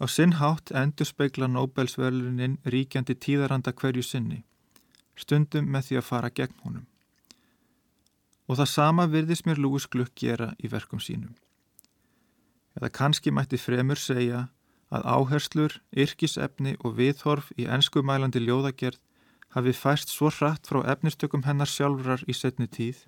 [0.00, 4.44] Á sinn hátt endur speikla Nobelsverlunin ríkjandi tíðaranda hverju sinni,
[5.16, 6.86] stundum með því að fara gegn honum.
[8.46, 11.34] Og það sama virðis mér Lúis Glukk gera í verkum sínum.
[12.76, 14.46] Eða kannski mætti fremur segja
[14.92, 19.00] að áherslur, yrkisefni og viðhorf í enskumælandi ljóðagerð
[19.56, 23.06] hafi fæst svo hratt frá efnistökum hennar sjálfrar í setni tíð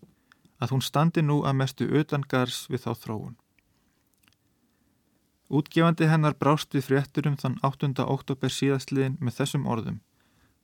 [0.59, 3.37] að hún standi nú að mestu utangars við þá þróun.
[5.49, 7.95] Útgefandi hennar brást við frétturum þann 8.
[8.05, 10.03] oktober síðastliðin með þessum orðum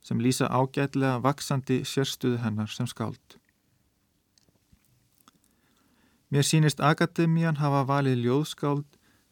[0.05, 3.39] sem lýsa ágætlega vaksandi sérstuðu hennar sem skáld.
[6.29, 8.87] Mér sínist Akademían hafa valið ljóðskáld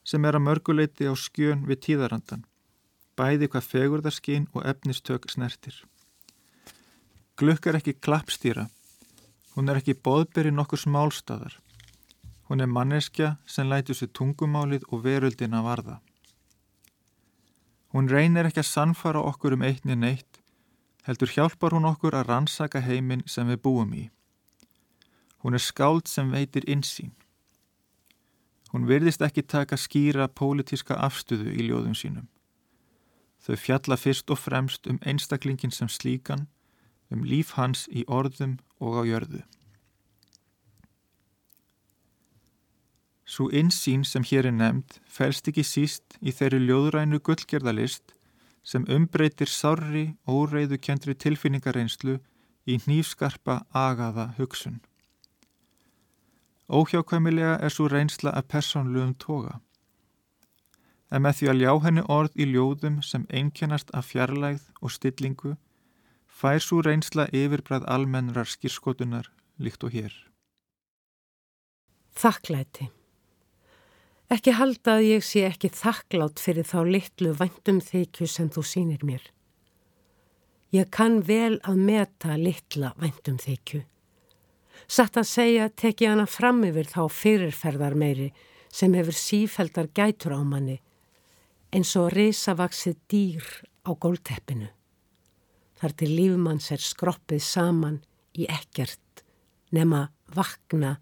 [0.06, 2.45] sem er að mörguleiti á skjön við tíðarandan,
[3.17, 5.75] bæði hvað fegurðarskinn og efnistök snertir.
[7.39, 8.67] Glukk er ekki klappstýra.
[9.56, 11.58] Hún er ekki boðberi nokkur smálstæðar.
[12.49, 15.99] Hún er manneskja sem lætu sér tungumálið og veröldina varða.
[17.93, 20.41] Hún reynir ekki að sannfara okkur um eitni neitt,
[21.06, 24.08] heldur hjálpar hún okkur að rannsaka heiminn sem við búum í.
[25.43, 27.12] Hún er skáld sem veitir insýn.
[28.71, 32.29] Hún virðist ekki taka skýra pólitíska afstöðu í ljóðum sínum.
[33.43, 36.47] Þau fjalla fyrst og fremst um einstaklingin sem slíkan
[37.12, 39.43] um líf hans í orðum og á jörðu.
[43.27, 48.15] Svo insýn sem hér er nefnd fælst ekki síst í þeirri ljóðrænu gullgerðalist
[48.63, 52.17] sem umbreytir sárri, óreiðu kjentri tilfinningareynslu
[52.65, 54.79] í nýfskarpa agaða hugsun.
[56.69, 59.60] Óhjákvæmilega er svo reynsla að persónluðum toga.
[61.12, 65.54] En með því að ljá henni orð í ljóðum sem einkennast af fjarlægð og stillingu
[66.28, 70.15] fær svo reynsla yfirbræð almennrar skýrskotunar líkt og hér.
[72.17, 72.89] Þakklæti
[74.34, 79.04] Ekki halda að ég sé ekki þakklátt fyrir þá litlu væntum þykju sem þú sínir
[79.06, 79.26] mér.
[80.73, 83.84] Ég kann vel að meta litla væntum þykju.
[84.93, 88.27] Satt að segja tek ég hana fram yfir þá fyrirferðar meiri
[88.69, 90.75] sem hefur sífældar gætur á manni
[91.73, 93.47] eins og risavaksið dýr
[93.89, 94.69] á gólteppinu
[95.82, 97.97] þar til lífmanns er skroppið saman
[98.38, 99.24] í ekkert
[99.74, 100.05] nema
[100.36, 100.99] vakna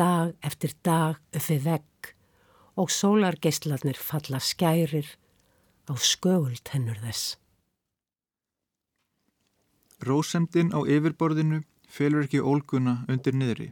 [0.00, 2.12] dag eftir dag uppið vegg
[2.80, 5.12] og sólargeislarnir falla skærir
[5.88, 7.36] á skögult hennur þess.
[10.00, 11.62] Rósemdin á yfirborðinu
[11.96, 13.70] felur ekki ólguna undir niðri.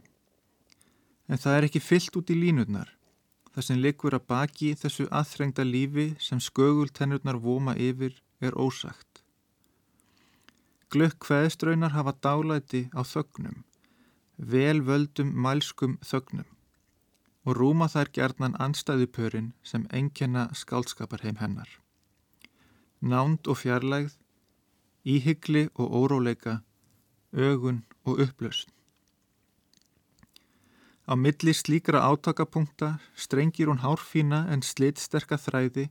[1.29, 2.89] En það er ekki fyllt út í línutnar,
[3.53, 9.23] þar sem likur að baki þessu aðþrengda lífi sem skögult hennurnar voma yfir er ósagt.
[10.93, 13.63] Glökk hveðströynar hafa dálæti á þögnum,
[14.37, 16.49] vel völdum mælskum þögnum
[17.45, 21.69] og rúma þær gerðnan anstæðupörin sem engjana skálskaparheim hennar.
[23.01, 24.15] Nánd og fjarlægð,
[25.05, 26.61] íhyggli og óróleika
[27.33, 28.71] ögun og upplausn.
[31.05, 35.89] Á milli slíkra átakapunkta strengir hún hárfína en slitsterka þræði,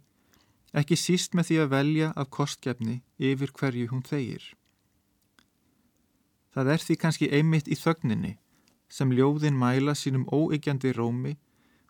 [0.74, 4.42] ekki síst með því að velja af kostgefni yfir hverju hún þegir.
[6.54, 8.34] Það er því kannski einmitt í þögninni
[8.90, 11.36] sem ljóðin mæla sínum óyggjandi rómi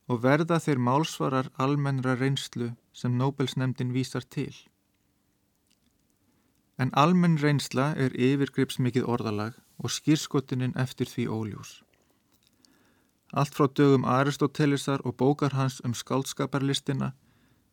[0.09, 4.53] og verða þeir málsvarar almennra reynslu sem Nobelsnemdin vísar til.
[6.79, 11.75] En almenn reynsla er yfirgripsmikið orðalag og skýrskotuninn eftir því óljós.
[13.35, 17.13] Allt frá dögum Aristotelesar og bókar hans um skaldskaparlistina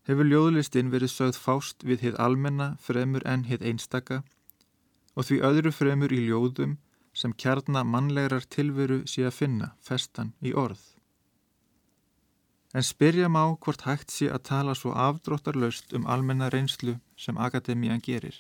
[0.09, 4.23] hefur ljóðlistin verið sögð fást við hitt almenna fremur enn hitt einstaka
[5.15, 6.77] og því öðru fremur í ljóðum
[7.13, 10.81] sem kjarna mannlegar tilveru sé að finna festan í orð.
[12.73, 18.01] En spyrja má hvort hægt sé að tala svo afdróttarlaust um almenna reynslu sem akademían
[18.01, 18.37] gerir.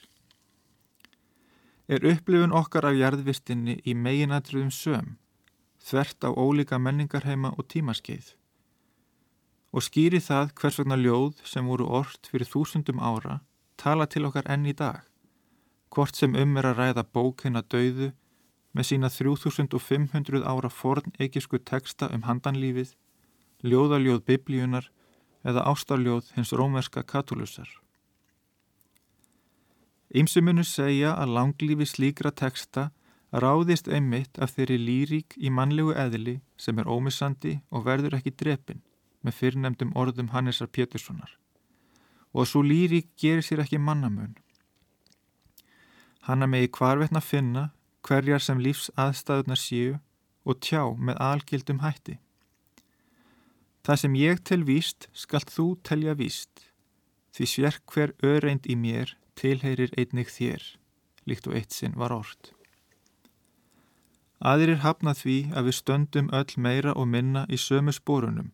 [1.87, 5.15] Er upplifun okkar af jarðvistinni í meginadruðum söm,
[5.81, 8.33] þvert á ólíka menningarheima og tímaskeið?
[9.71, 13.39] Og skýri það hvers vegna ljóð sem voru orrt fyrir þúsundum ára
[13.81, 15.01] tala til okkar enn í dag,
[15.89, 18.11] hvort sem um er að ræða bókina döðu
[18.77, 22.93] með sína 3500 ára forn eikisku teksta um handanlífið,
[23.65, 24.91] ljóðaljóð biblíunar
[25.47, 27.69] eða ástarljóð hins rómerska katulusar.
[30.11, 32.89] Ímsumunu segja að langlífi slíkra teksta
[33.31, 38.81] ráðist einmitt af þeirri lírík í mannlegu eðli sem er ómissandi og verður ekki drepin
[39.23, 41.37] með fyrrnemdum orðum Hannesar Péturssonar
[42.33, 44.35] og svo lírík gerir sér ekki mannamun.
[46.27, 47.69] Hanna megi hvarvetna finna
[48.07, 49.95] hverjar sem lífs aðstæðunar séu
[50.43, 52.17] og tjá með algildum hætti.
[53.83, 56.67] Það sem ég tel víst skalt þú telja víst,
[57.35, 60.63] því sverk hver öreind í mér tilheyrir einnig þér,
[61.29, 62.51] líkt og eitt sinn var orrt.
[64.41, 68.49] Aðrir hafna því að við stöndum öll meira og minna í sömu spórunum,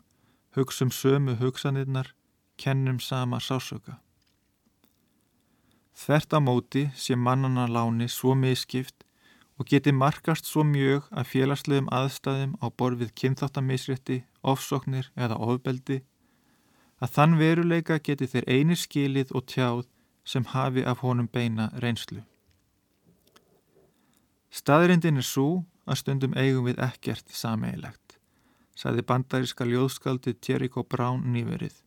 [0.58, 2.12] hugsum sömu hugsanirnar,
[2.58, 4.00] kennum sama sásöka.
[5.98, 9.06] Þvert á móti sé mannana láni svo miskipt
[9.58, 16.04] og geti markast svo mjög að félagslegum aðstæðum á borfið kynþáttamisrétti, ofsóknir eða ofbeldi
[17.02, 19.86] að þann veruleika geti þeir einir skilið og tjáð
[20.28, 22.22] sem hafi af honum beina reynslu.
[24.52, 28.18] Staðrindin er svo að stundum eigum við ekkert sameigilegt,
[28.76, 31.84] sagði bandaríska ljóðskaldið Jericho Brown nýverið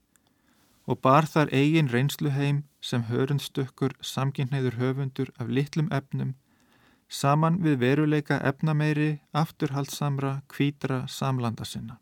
[0.91, 6.33] og bar þar eigin reynslu heim sem hörundstökkur samkynneður höfundur af litlum efnum
[7.11, 11.99] saman við veruleika efnameiri, afturhaldsamra, kvítra samlanda sinna.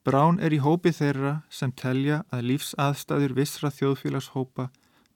[0.00, 4.70] Brán er í hópi þeirra sem telja að lífsaðstæður vissra þjóðfélagshópa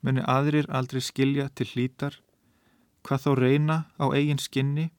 [0.05, 2.19] muni aðrir aldrei skilja til hlítar,
[3.01, 4.91] hvað þá reyna á eigin skinni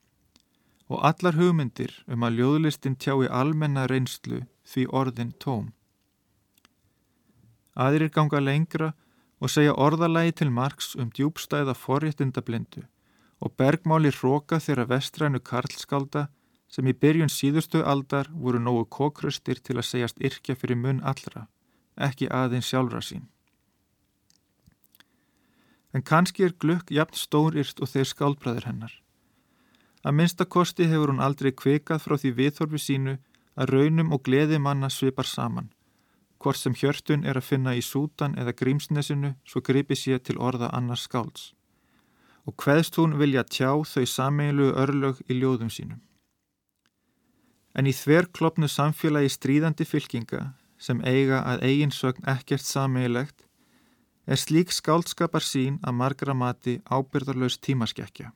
[0.90, 5.70] og allar hugmyndir um að ljóðlistin tjái almenna reynslu því orðin tóm.
[7.78, 8.94] Aðrir ganga lengra
[9.38, 12.88] og segja orðalagi til margs um djúbstæða forréttindablindu
[13.44, 16.30] og bergmáli hróka þeirra vestrænu karlskálda
[16.72, 21.48] sem í byrjun síðustu aldar voru nógu kókröstir til að segjast yrkja fyrir munn allra,
[21.96, 23.28] ekki aðeins sjálfra sín.
[25.96, 28.94] En kannski er glögg jafn stóryrt og þeir skáldbræður hennar.
[30.04, 33.18] Að minnstakosti hefur hún aldrei kvikað frá því viðþorfi sínu
[33.56, 35.72] að raunum og gleði manna svipar saman,
[36.38, 40.70] hvort sem hjörtun er að finna í sútan eða grímsnesinu svo gripi sér til orða
[40.76, 41.54] annars skálds
[42.46, 46.02] og hveðst hún vilja tjá þau sameiginlu örlög í ljóðum sínum.
[47.76, 50.46] En í þverklopnu samfélagi stríðandi fylkinga
[50.80, 53.46] sem eiga að eiginsögn ekkert sameigilegt
[54.26, 58.32] er slík skáldskapar sín að margra mati ábyrðarlaus tímaskekkja.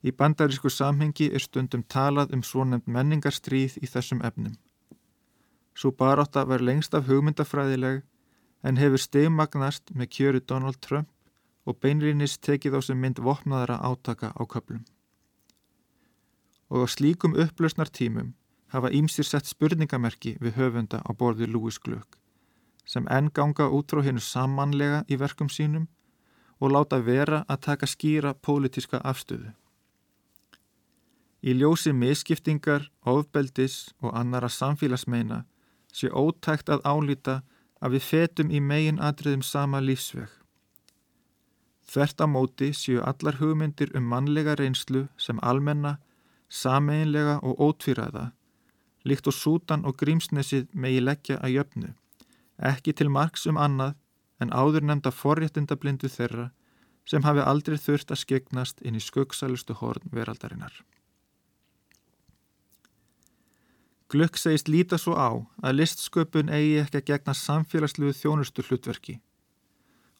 [0.00, 4.54] Í bandarísku samhengi er stundum talað um svonemt menningarstríð í þessum efnum.
[5.76, 8.02] Svo baróta var lengst af hugmyndafræðileg
[8.64, 11.08] en hefur stegmagnast með kjöru Donald Trump
[11.68, 14.84] og beinriðnis tekið á sem mynd vopnaðara átaka á köplum.
[16.70, 18.34] Og á slíkum upplausnar tímum
[18.72, 22.18] hafa ímsir sett spurningamerki við höfunda á borði Lúis Glögg
[22.90, 25.86] sem enn ganga út frá hennu samanlega í verkum sínum
[26.60, 29.52] og láta vera að taka skýra pólitiska afstöðu.
[31.42, 35.44] Í ljósi miskiptingar, ofbeldis og annara samfélagsmeina
[35.92, 37.40] sé ótækt að álita
[37.80, 40.40] að við fetum í megin atriðum sama lífsveg
[41.90, 45.96] Þvert á móti séu allar hugmyndir um mannlega reynslu sem almenna,
[46.50, 48.30] sameinlega og ótvíraða,
[49.06, 51.90] líkt og sútan og grímsnesið megi leggja að jöfnu,
[52.58, 53.94] ekki til margs um annað
[54.42, 56.50] en áður nefnda forréttindablindu þeirra
[57.08, 60.74] sem hafi aldrei þurft að skegnast inn í skuggsælustu horn veraldarinnar.
[64.10, 65.30] Glögg segist líta svo á
[65.62, 69.20] að listsköpun eigi ekki að gegna samfélagsluðu þjónustu hlutverki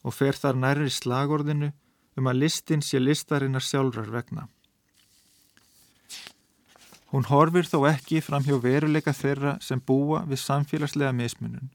[0.07, 1.73] og fer þar nærri slagorðinu
[2.17, 4.47] um að listin sé listarinnar sjálfrar vegna.
[7.11, 11.67] Hún horfir þó ekki fram hjá veruleika þeirra sem búa við samfélagslega mismunum,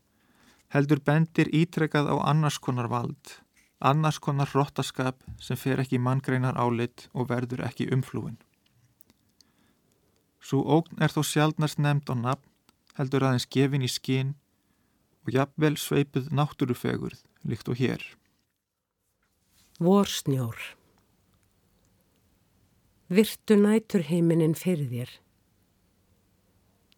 [0.72, 3.37] heldur bendir ítrekað á annars konar vald,
[3.84, 8.39] annars konar hróttaskap sem fer ekki manngreinar álit og verður ekki umflúin.
[10.41, 12.49] Svo ógn er þó sjálfnast nefnd á nafn,
[12.97, 14.32] heldur aðeins gefin í skinn
[15.26, 18.01] og jafnvel sveipuð náttúrufegurð líkt og hér.
[19.82, 20.57] Vorsnjór
[23.12, 25.11] Virtu nætur heiminin fyrir þér.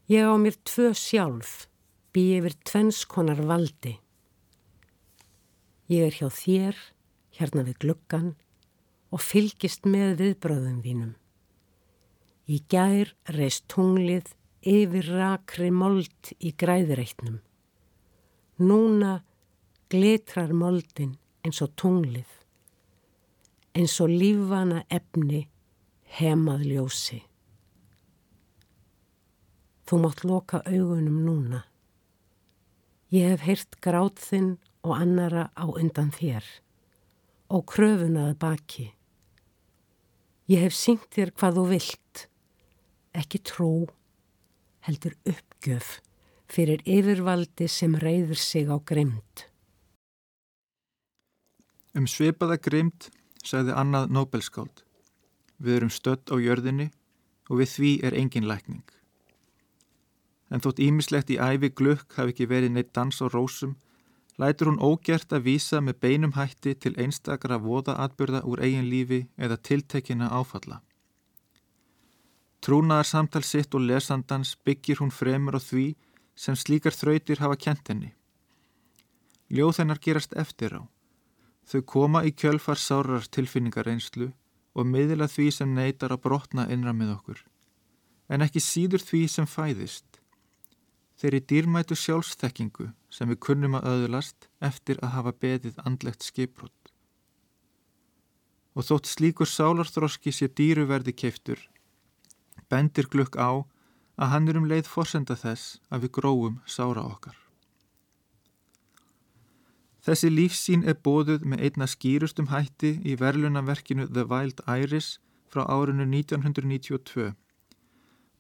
[0.09, 1.69] Ég á mér tvö sjálf,
[2.13, 3.99] bý yfir tvennskonar valdi.
[5.93, 6.79] Ég er hjá þér,
[7.37, 8.31] hérna við gluggan
[9.13, 11.13] og fylgist með viðbröðum þínum.
[12.49, 14.33] Í gær reist tunglið
[14.65, 17.43] yfir rakri mold í græðireitnum.
[18.65, 19.19] Núna
[19.93, 22.33] glitrar moldin eins og tunglið
[23.77, 25.45] eins og lífvana efni
[26.19, 27.28] hemað ljósi.
[29.89, 31.63] Þú mátt loka augunum núna.
[33.09, 36.45] Ég hef heyrt grátt þinn og annara á undan þér
[37.49, 38.85] og kröfunaði baki.
[40.53, 42.27] Ég hef syngt þér hvað þú vilt,
[43.17, 43.71] ekki trú,
[44.85, 46.03] heldur uppgjöf
[46.53, 49.49] fyrir yfirvaldi sem reyður sig á grimd.
[51.97, 53.09] Um svipaða grimd
[53.41, 54.85] sagði annað Nobelskáld.
[55.57, 56.91] Við erum stött á jörðinni
[57.49, 58.85] og við því er engin lækning.
[60.51, 63.77] En þótt ímislegt í æfi glökk hafi ekki verið neitt dans á rósum,
[64.41, 69.61] lætur hún ógert að vísa með beinum hætti til einstakara voðaatbyrða úr eigin lífi eða
[69.61, 70.81] tiltekina áfalla.
[72.65, 75.89] Trúnaðar samtal sitt og lesandans byggir hún fremur á því
[76.35, 78.15] sem slíkar þrautir hafa kent henni.
[79.53, 80.83] Ljóð hennar gerast eftir á
[81.69, 84.31] Þau koma í kjölfar sárar tilfinningareynslu
[84.79, 87.43] og miðla því sem neytar að brotna innra með okkur,
[88.33, 90.18] en ekki síður því sem fæðist.
[91.19, 96.93] Þeirri dýrmætu sjálfstekkingu sem við kunnum að öðulast eftir að hafa beðið andlegt skipbrott.
[98.79, 101.59] Og þótt slíkur sálarþroski sé dýruverdi keiftur,
[102.71, 103.67] bendir glukk á
[104.19, 107.35] að hann er um leið forsenda þess að við gróum sára okkar.
[110.07, 115.19] Þessi lífsín er bóðuð með einna skýrustum hætti í verlunaverkinu The Wild Iris
[115.51, 117.35] frá árinu 1992.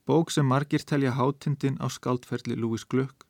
[0.09, 3.27] Bók sem margir telja hátindin á skaldferli Louis Gluck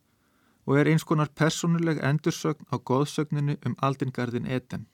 [0.63, 4.85] og er eins konar personuleg endursögn á góðsögninu um aldingarðin Eden.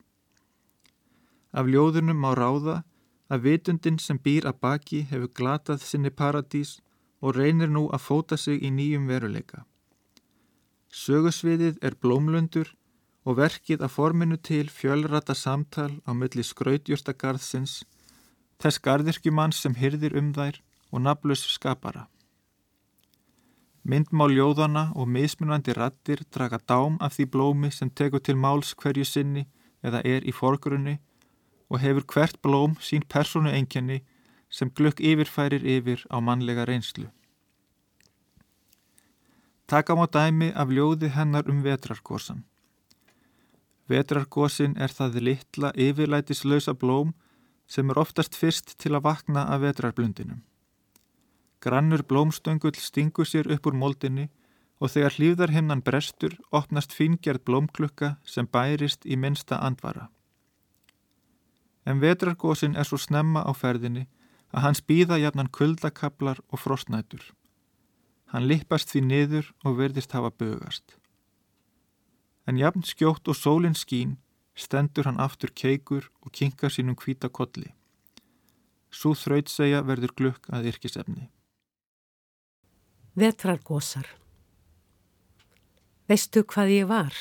[1.53, 2.81] Af ljóðunum má ráða
[3.29, 6.79] að vitundin sem býr að baki hefur glatað sinni paradís
[7.21, 9.65] og reynir nú að fóta sig í nýjum veruleika.
[10.89, 12.73] Sögusviðið er blómlundur
[13.25, 17.83] og verkið að forminu til fjölrata samtal á milli skrautjúrtagarðsins,
[18.61, 20.61] þess gardirkjumann sem hyrðir um þær
[20.95, 22.07] og naflus skapara.
[23.83, 29.05] Myndmál ljóðana og mismunandi rattir draga dám af því blómi sem tekur til máls hverju
[29.05, 29.43] sinni
[29.83, 30.95] eða er í forgrunni
[31.69, 33.99] og hefur hvert blóm sín personu enginni
[34.49, 37.11] sem glögg yfirfærir yfir á mannlega reynslu.
[39.67, 42.43] Taka má dæmi af ljóði hennar um vetrarkorsan.
[43.89, 47.13] Vetrargósin er það litla yfirlætislausa blóm
[47.67, 50.41] sem er oftast fyrst til að vakna af vetrarblundinum.
[51.61, 54.29] Grannur blómstöngull stingur sér upp úr moldinni
[54.79, 60.09] og þegar hlýðarhimnan brestur opnast fingjart blómklukka sem bærist í minsta andvara.
[61.85, 64.07] En vetrargósin er svo snemma á ferðinni
[64.51, 67.23] að hans býða jafnan kuldakablar og frostnætur.
[68.33, 70.97] Hann lippast því niður og verðist hafa bögast
[72.45, 74.17] en jafn skjótt og sólinn skín
[74.55, 77.73] stendur hann aftur keikur og kinkar sínum hvita kolli.
[78.93, 81.27] Svo þraut segja verður glukk að yrkisefni.
[83.15, 84.09] Vetrargósar
[86.11, 87.15] Veistu hvað ég var?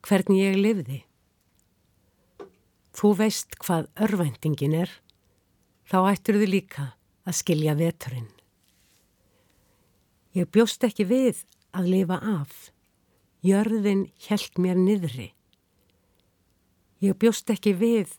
[0.00, 0.96] Hvernig ég lifði?
[2.96, 4.88] Þú veist hvað örvæntingin er,
[5.84, 6.86] þá ættur þið líka
[7.28, 8.32] að skilja veturinn.
[10.32, 11.44] Ég bjóst ekki við
[11.76, 12.72] að lifa af.
[13.44, 15.34] Jörðin hjælt mér niðri.
[17.04, 18.16] Ég bjóst ekki við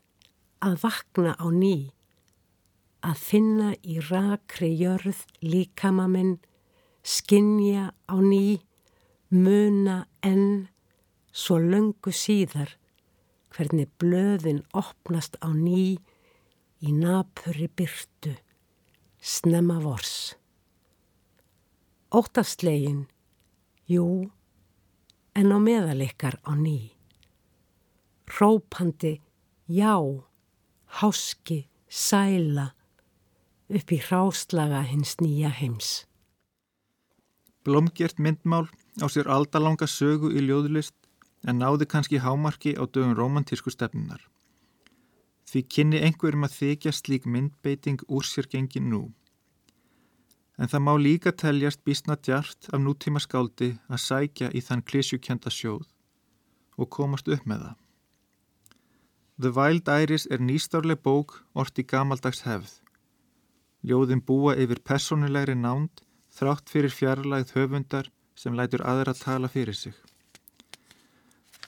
[0.62, 1.90] að vakna á ný,
[3.02, 6.38] að finna í rakri jörð líkama minn,
[7.06, 8.58] skinja á ný,
[9.30, 10.66] muna enn,
[11.30, 12.72] svo löngu síðar,
[13.53, 16.01] hvernig blöðin opnast á ný
[16.82, 18.34] í napuri byrtu,
[19.22, 20.34] snemma vors.
[22.10, 23.06] Óttastlegin,
[23.86, 24.32] jú,
[25.38, 26.89] en á meðalikar á ný.
[28.26, 29.20] Rópandi,
[29.70, 30.01] já,
[30.97, 32.72] háski, sæla,
[33.70, 36.08] upp í hráslaga hins nýja heims.
[37.66, 38.68] Blomgjert myndmál
[39.01, 40.93] á sér aldalanga sögu í ljóðlist
[41.49, 44.22] en náði kannski hámarki á dögum romantísku stefnunar.
[45.49, 49.01] Því kynni einhverjum að þykja slík myndbeiting úr sér gengin nú.
[50.61, 55.49] En það má líka teljast bísna djart af nútíma skáldi að sækja í þann klísjukenda
[55.49, 55.89] sjóð
[56.78, 57.76] og komast upp með það.
[59.41, 62.78] The Wild Iris er nýstárleg bók orti gamaldags hefð.
[63.84, 66.05] Ljóðin búa yfir personulegri nánd
[66.36, 69.96] þrátt fyrir fjarlægð höfundar sem lætur aðra að tala fyrir sig.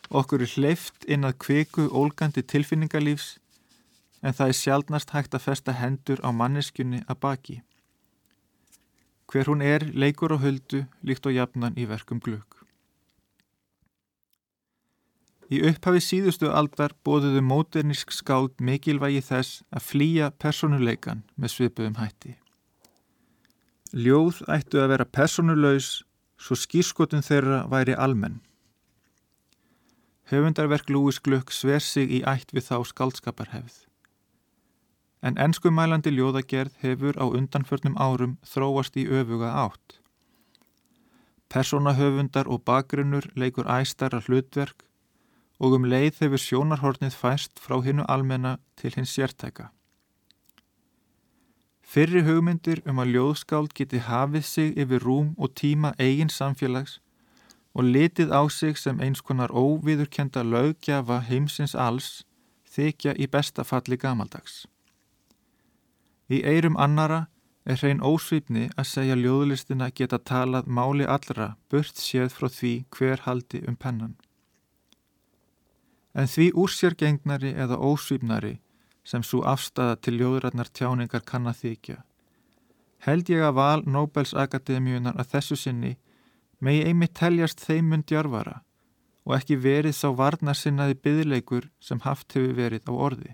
[0.09, 3.37] Okkur er hleyft inn að kviku ólgandi tilfinningarlífs
[4.23, 7.57] en það er sjálfnast hægt að festa hendur á manneskunni að baki.
[9.27, 12.47] Hver hún er leikur og höldu líkt og jafnan í verkum glögg.
[15.51, 22.35] Í upphafi síðustu aldar bóðuðu móternísk skáld mikilvægi þess að flýja personuleikan með svipuðum hætti.
[23.95, 26.01] Ljóð ættu að vera personulegs
[26.37, 28.41] svo skýrskotun þeirra væri almenn.
[30.27, 33.85] Höfundarverk Lúis Glögg sver sig í ætt við þá skaldskaparhefð.
[35.23, 40.01] En ennskumælandi ljóðagerð hefur á undanförnum árum þróast í öfuga átt.
[41.47, 44.83] Personahöfundar og bakgrunnur leikur æstara hlutverk
[45.63, 49.71] og um leið hefur sjónarhornið fæst frá hinnu almenna til hins sértæka.
[51.87, 56.97] Fyrri hugmyndir um að ljóðskáld geti hafið sig yfir rúm og tíma eigin samfélags
[57.77, 62.09] og litið á sig sem eins konar óviðurkenda lögjafa heimsins alls
[62.75, 64.65] þykja í besta falli gamaldags.
[66.27, 67.27] Í eirum annara
[67.63, 73.23] er hrein ósvipni að segja ljóðlistina geta talað máli allra burt séð frá því hver
[73.23, 74.17] haldi um pennan
[76.17, 78.57] en því úrsjörgengnari eða ósvýmnari
[79.07, 81.97] sem svo afstafa til ljóðrætnar tjáningar kann að þykja.
[83.07, 85.93] Held ég að val Nobels Akademíunar að þessu sinni
[86.59, 88.61] megi einmitt teljast þeim mundjarvara
[89.27, 93.33] og ekki verið sá varnarsinnaði byðleikur sem haft hefur verið á orði.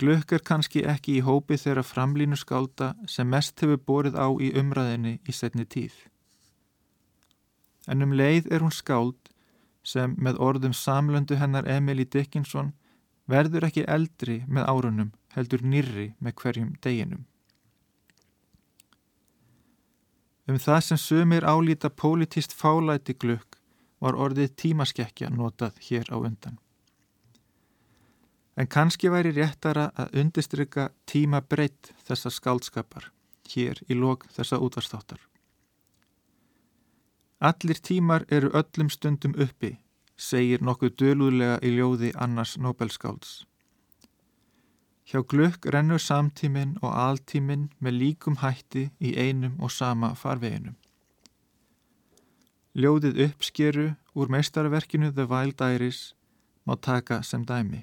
[0.00, 4.50] Glökk er kannski ekki í hópi þeirra framlínu skálda sem mest hefur borið á í
[4.58, 5.94] umræðinni í setni tíð.
[7.86, 9.30] En um leið er hún skáld
[9.86, 12.72] sem með orðum samlöndu hennar Emily Dickinson
[13.32, 17.24] verður ekki eldri með árunum heldur nýrri með hverjum deginum.
[20.50, 23.58] Um það sem sömur álíta politist fálæti glögg
[24.02, 26.58] var orðið tímaskekkja notað hér á undan.
[28.58, 33.12] En kannski væri réttara að undistrykka tíma breytt þessa skaldskapar
[33.54, 35.20] hér í lok þessa útvarstáttar.
[37.42, 39.76] Allir tímar eru öllum stundum uppi,
[40.22, 43.42] segir nokkuð dölúðlega í ljóði annars Nobelskálds.
[45.08, 50.78] Hjá glökk rennur samtíminn og altíminn með líkum hætti í einum og sama farveginum.
[52.72, 56.14] Ljóðið uppskeru úr meistarverkinu The Wild Iris
[56.64, 57.82] má taka sem dæmi.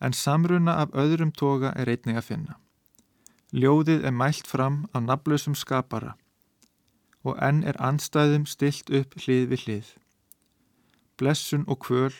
[0.00, 2.56] En samruna af öðrum toga er einnig að finna.
[3.52, 6.14] Ljóðið er mælt fram af naflösum skapara
[7.20, 9.88] og enn er anstæðum stilt upp hlið við hlið.
[11.20, 12.14] Blessun og kvöl,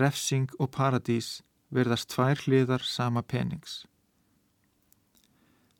[0.00, 3.84] refsing og paradís verðast tvær hliðar sama penings.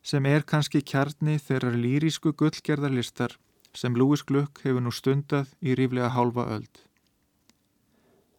[0.01, 3.35] Sem er kannski kjarni þeirrar lýrísku gullgerðarlistar
[3.75, 6.81] sem Lúis Glökk hefur nú stundað í ríflega hálfa öld.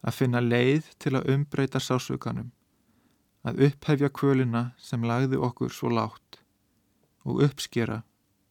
[0.01, 2.49] Að finna leið til að umbreyta sásökanum,
[3.45, 6.41] að upphefja kvölina sem lagði okkur svo látt
[7.29, 8.01] og uppskera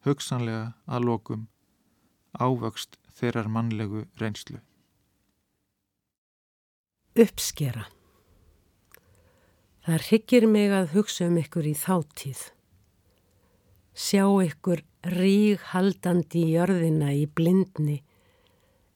[0.07, 1.49] hugsanlega að lokum
[2.39, 4.63] ávöxt þeirrar mannlegu reynslu.
[7.13, 7.83] Uppskera
[9.85, 12.39] Það ryggir mig að hugsa um ykkur í þáttíð.
[13.93, 14.79] Sjá ykkur
[15.13, 17.99] ríg haldandi í jörðina í blindni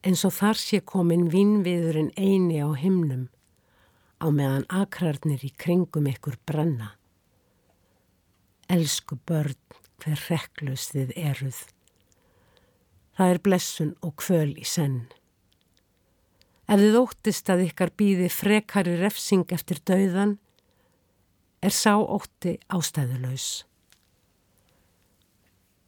[0.02, 3.28] eins og þar sé komin vinnviðurinn eini á himnum
[4.18, 6.96] á meðan akrarnir í kringum ykkur brenna.
[8.66, 9.54] Elsku börn,
[10.02, 11.62] hver rekklust þið eruð.
[13.14, 15.04] Það er blessun og kvöl í senn.
[16.68, 20.36] Ef þið óttist að ykkar býði frekari refsing eftir dauðan,
[21.64, 23.64] er sá ótti ástæðulegs.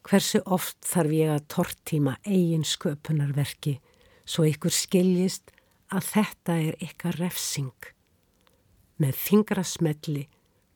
[0.09, 3.77] Hversu oft þarf ég að tortíma eigin sköpunarverki
[4.25, 5.53] svo ykkur skiljist
[5.93, 7.77] að þetta er ykkar refsing.
[8.97, 10.27] Með fingrasmelli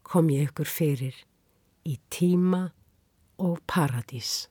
[0.05, 1.17] kom ég ykkur fyrir
[1.89, 2.67] í tíma
[3.41, 4.45] og paradís.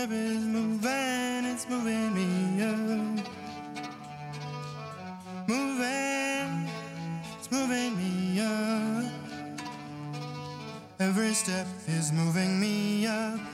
[0.00, 3.26] Step is moving, it's moving me up.
[5.46, 6.70] Moving,
[7.38, 9.04] it's moving me up.
[11.00, 13.49] Every step is moving me up.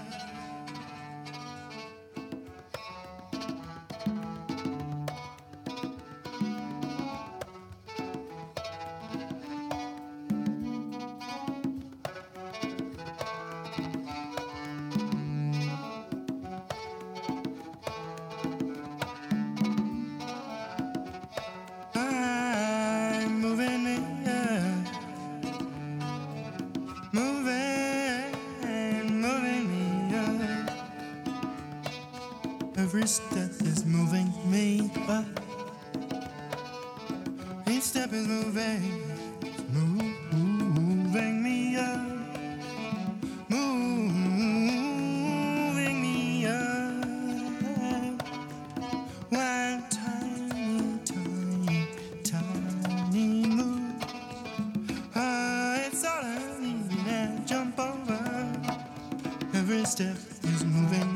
[59.87, 61.16] Step is moving,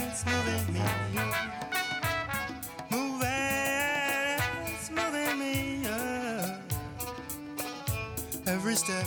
[0.00, 0.80] it's moving me.
[2.90, 6.58] Moving, it's moving me up.
[8.46, 9.06] Every step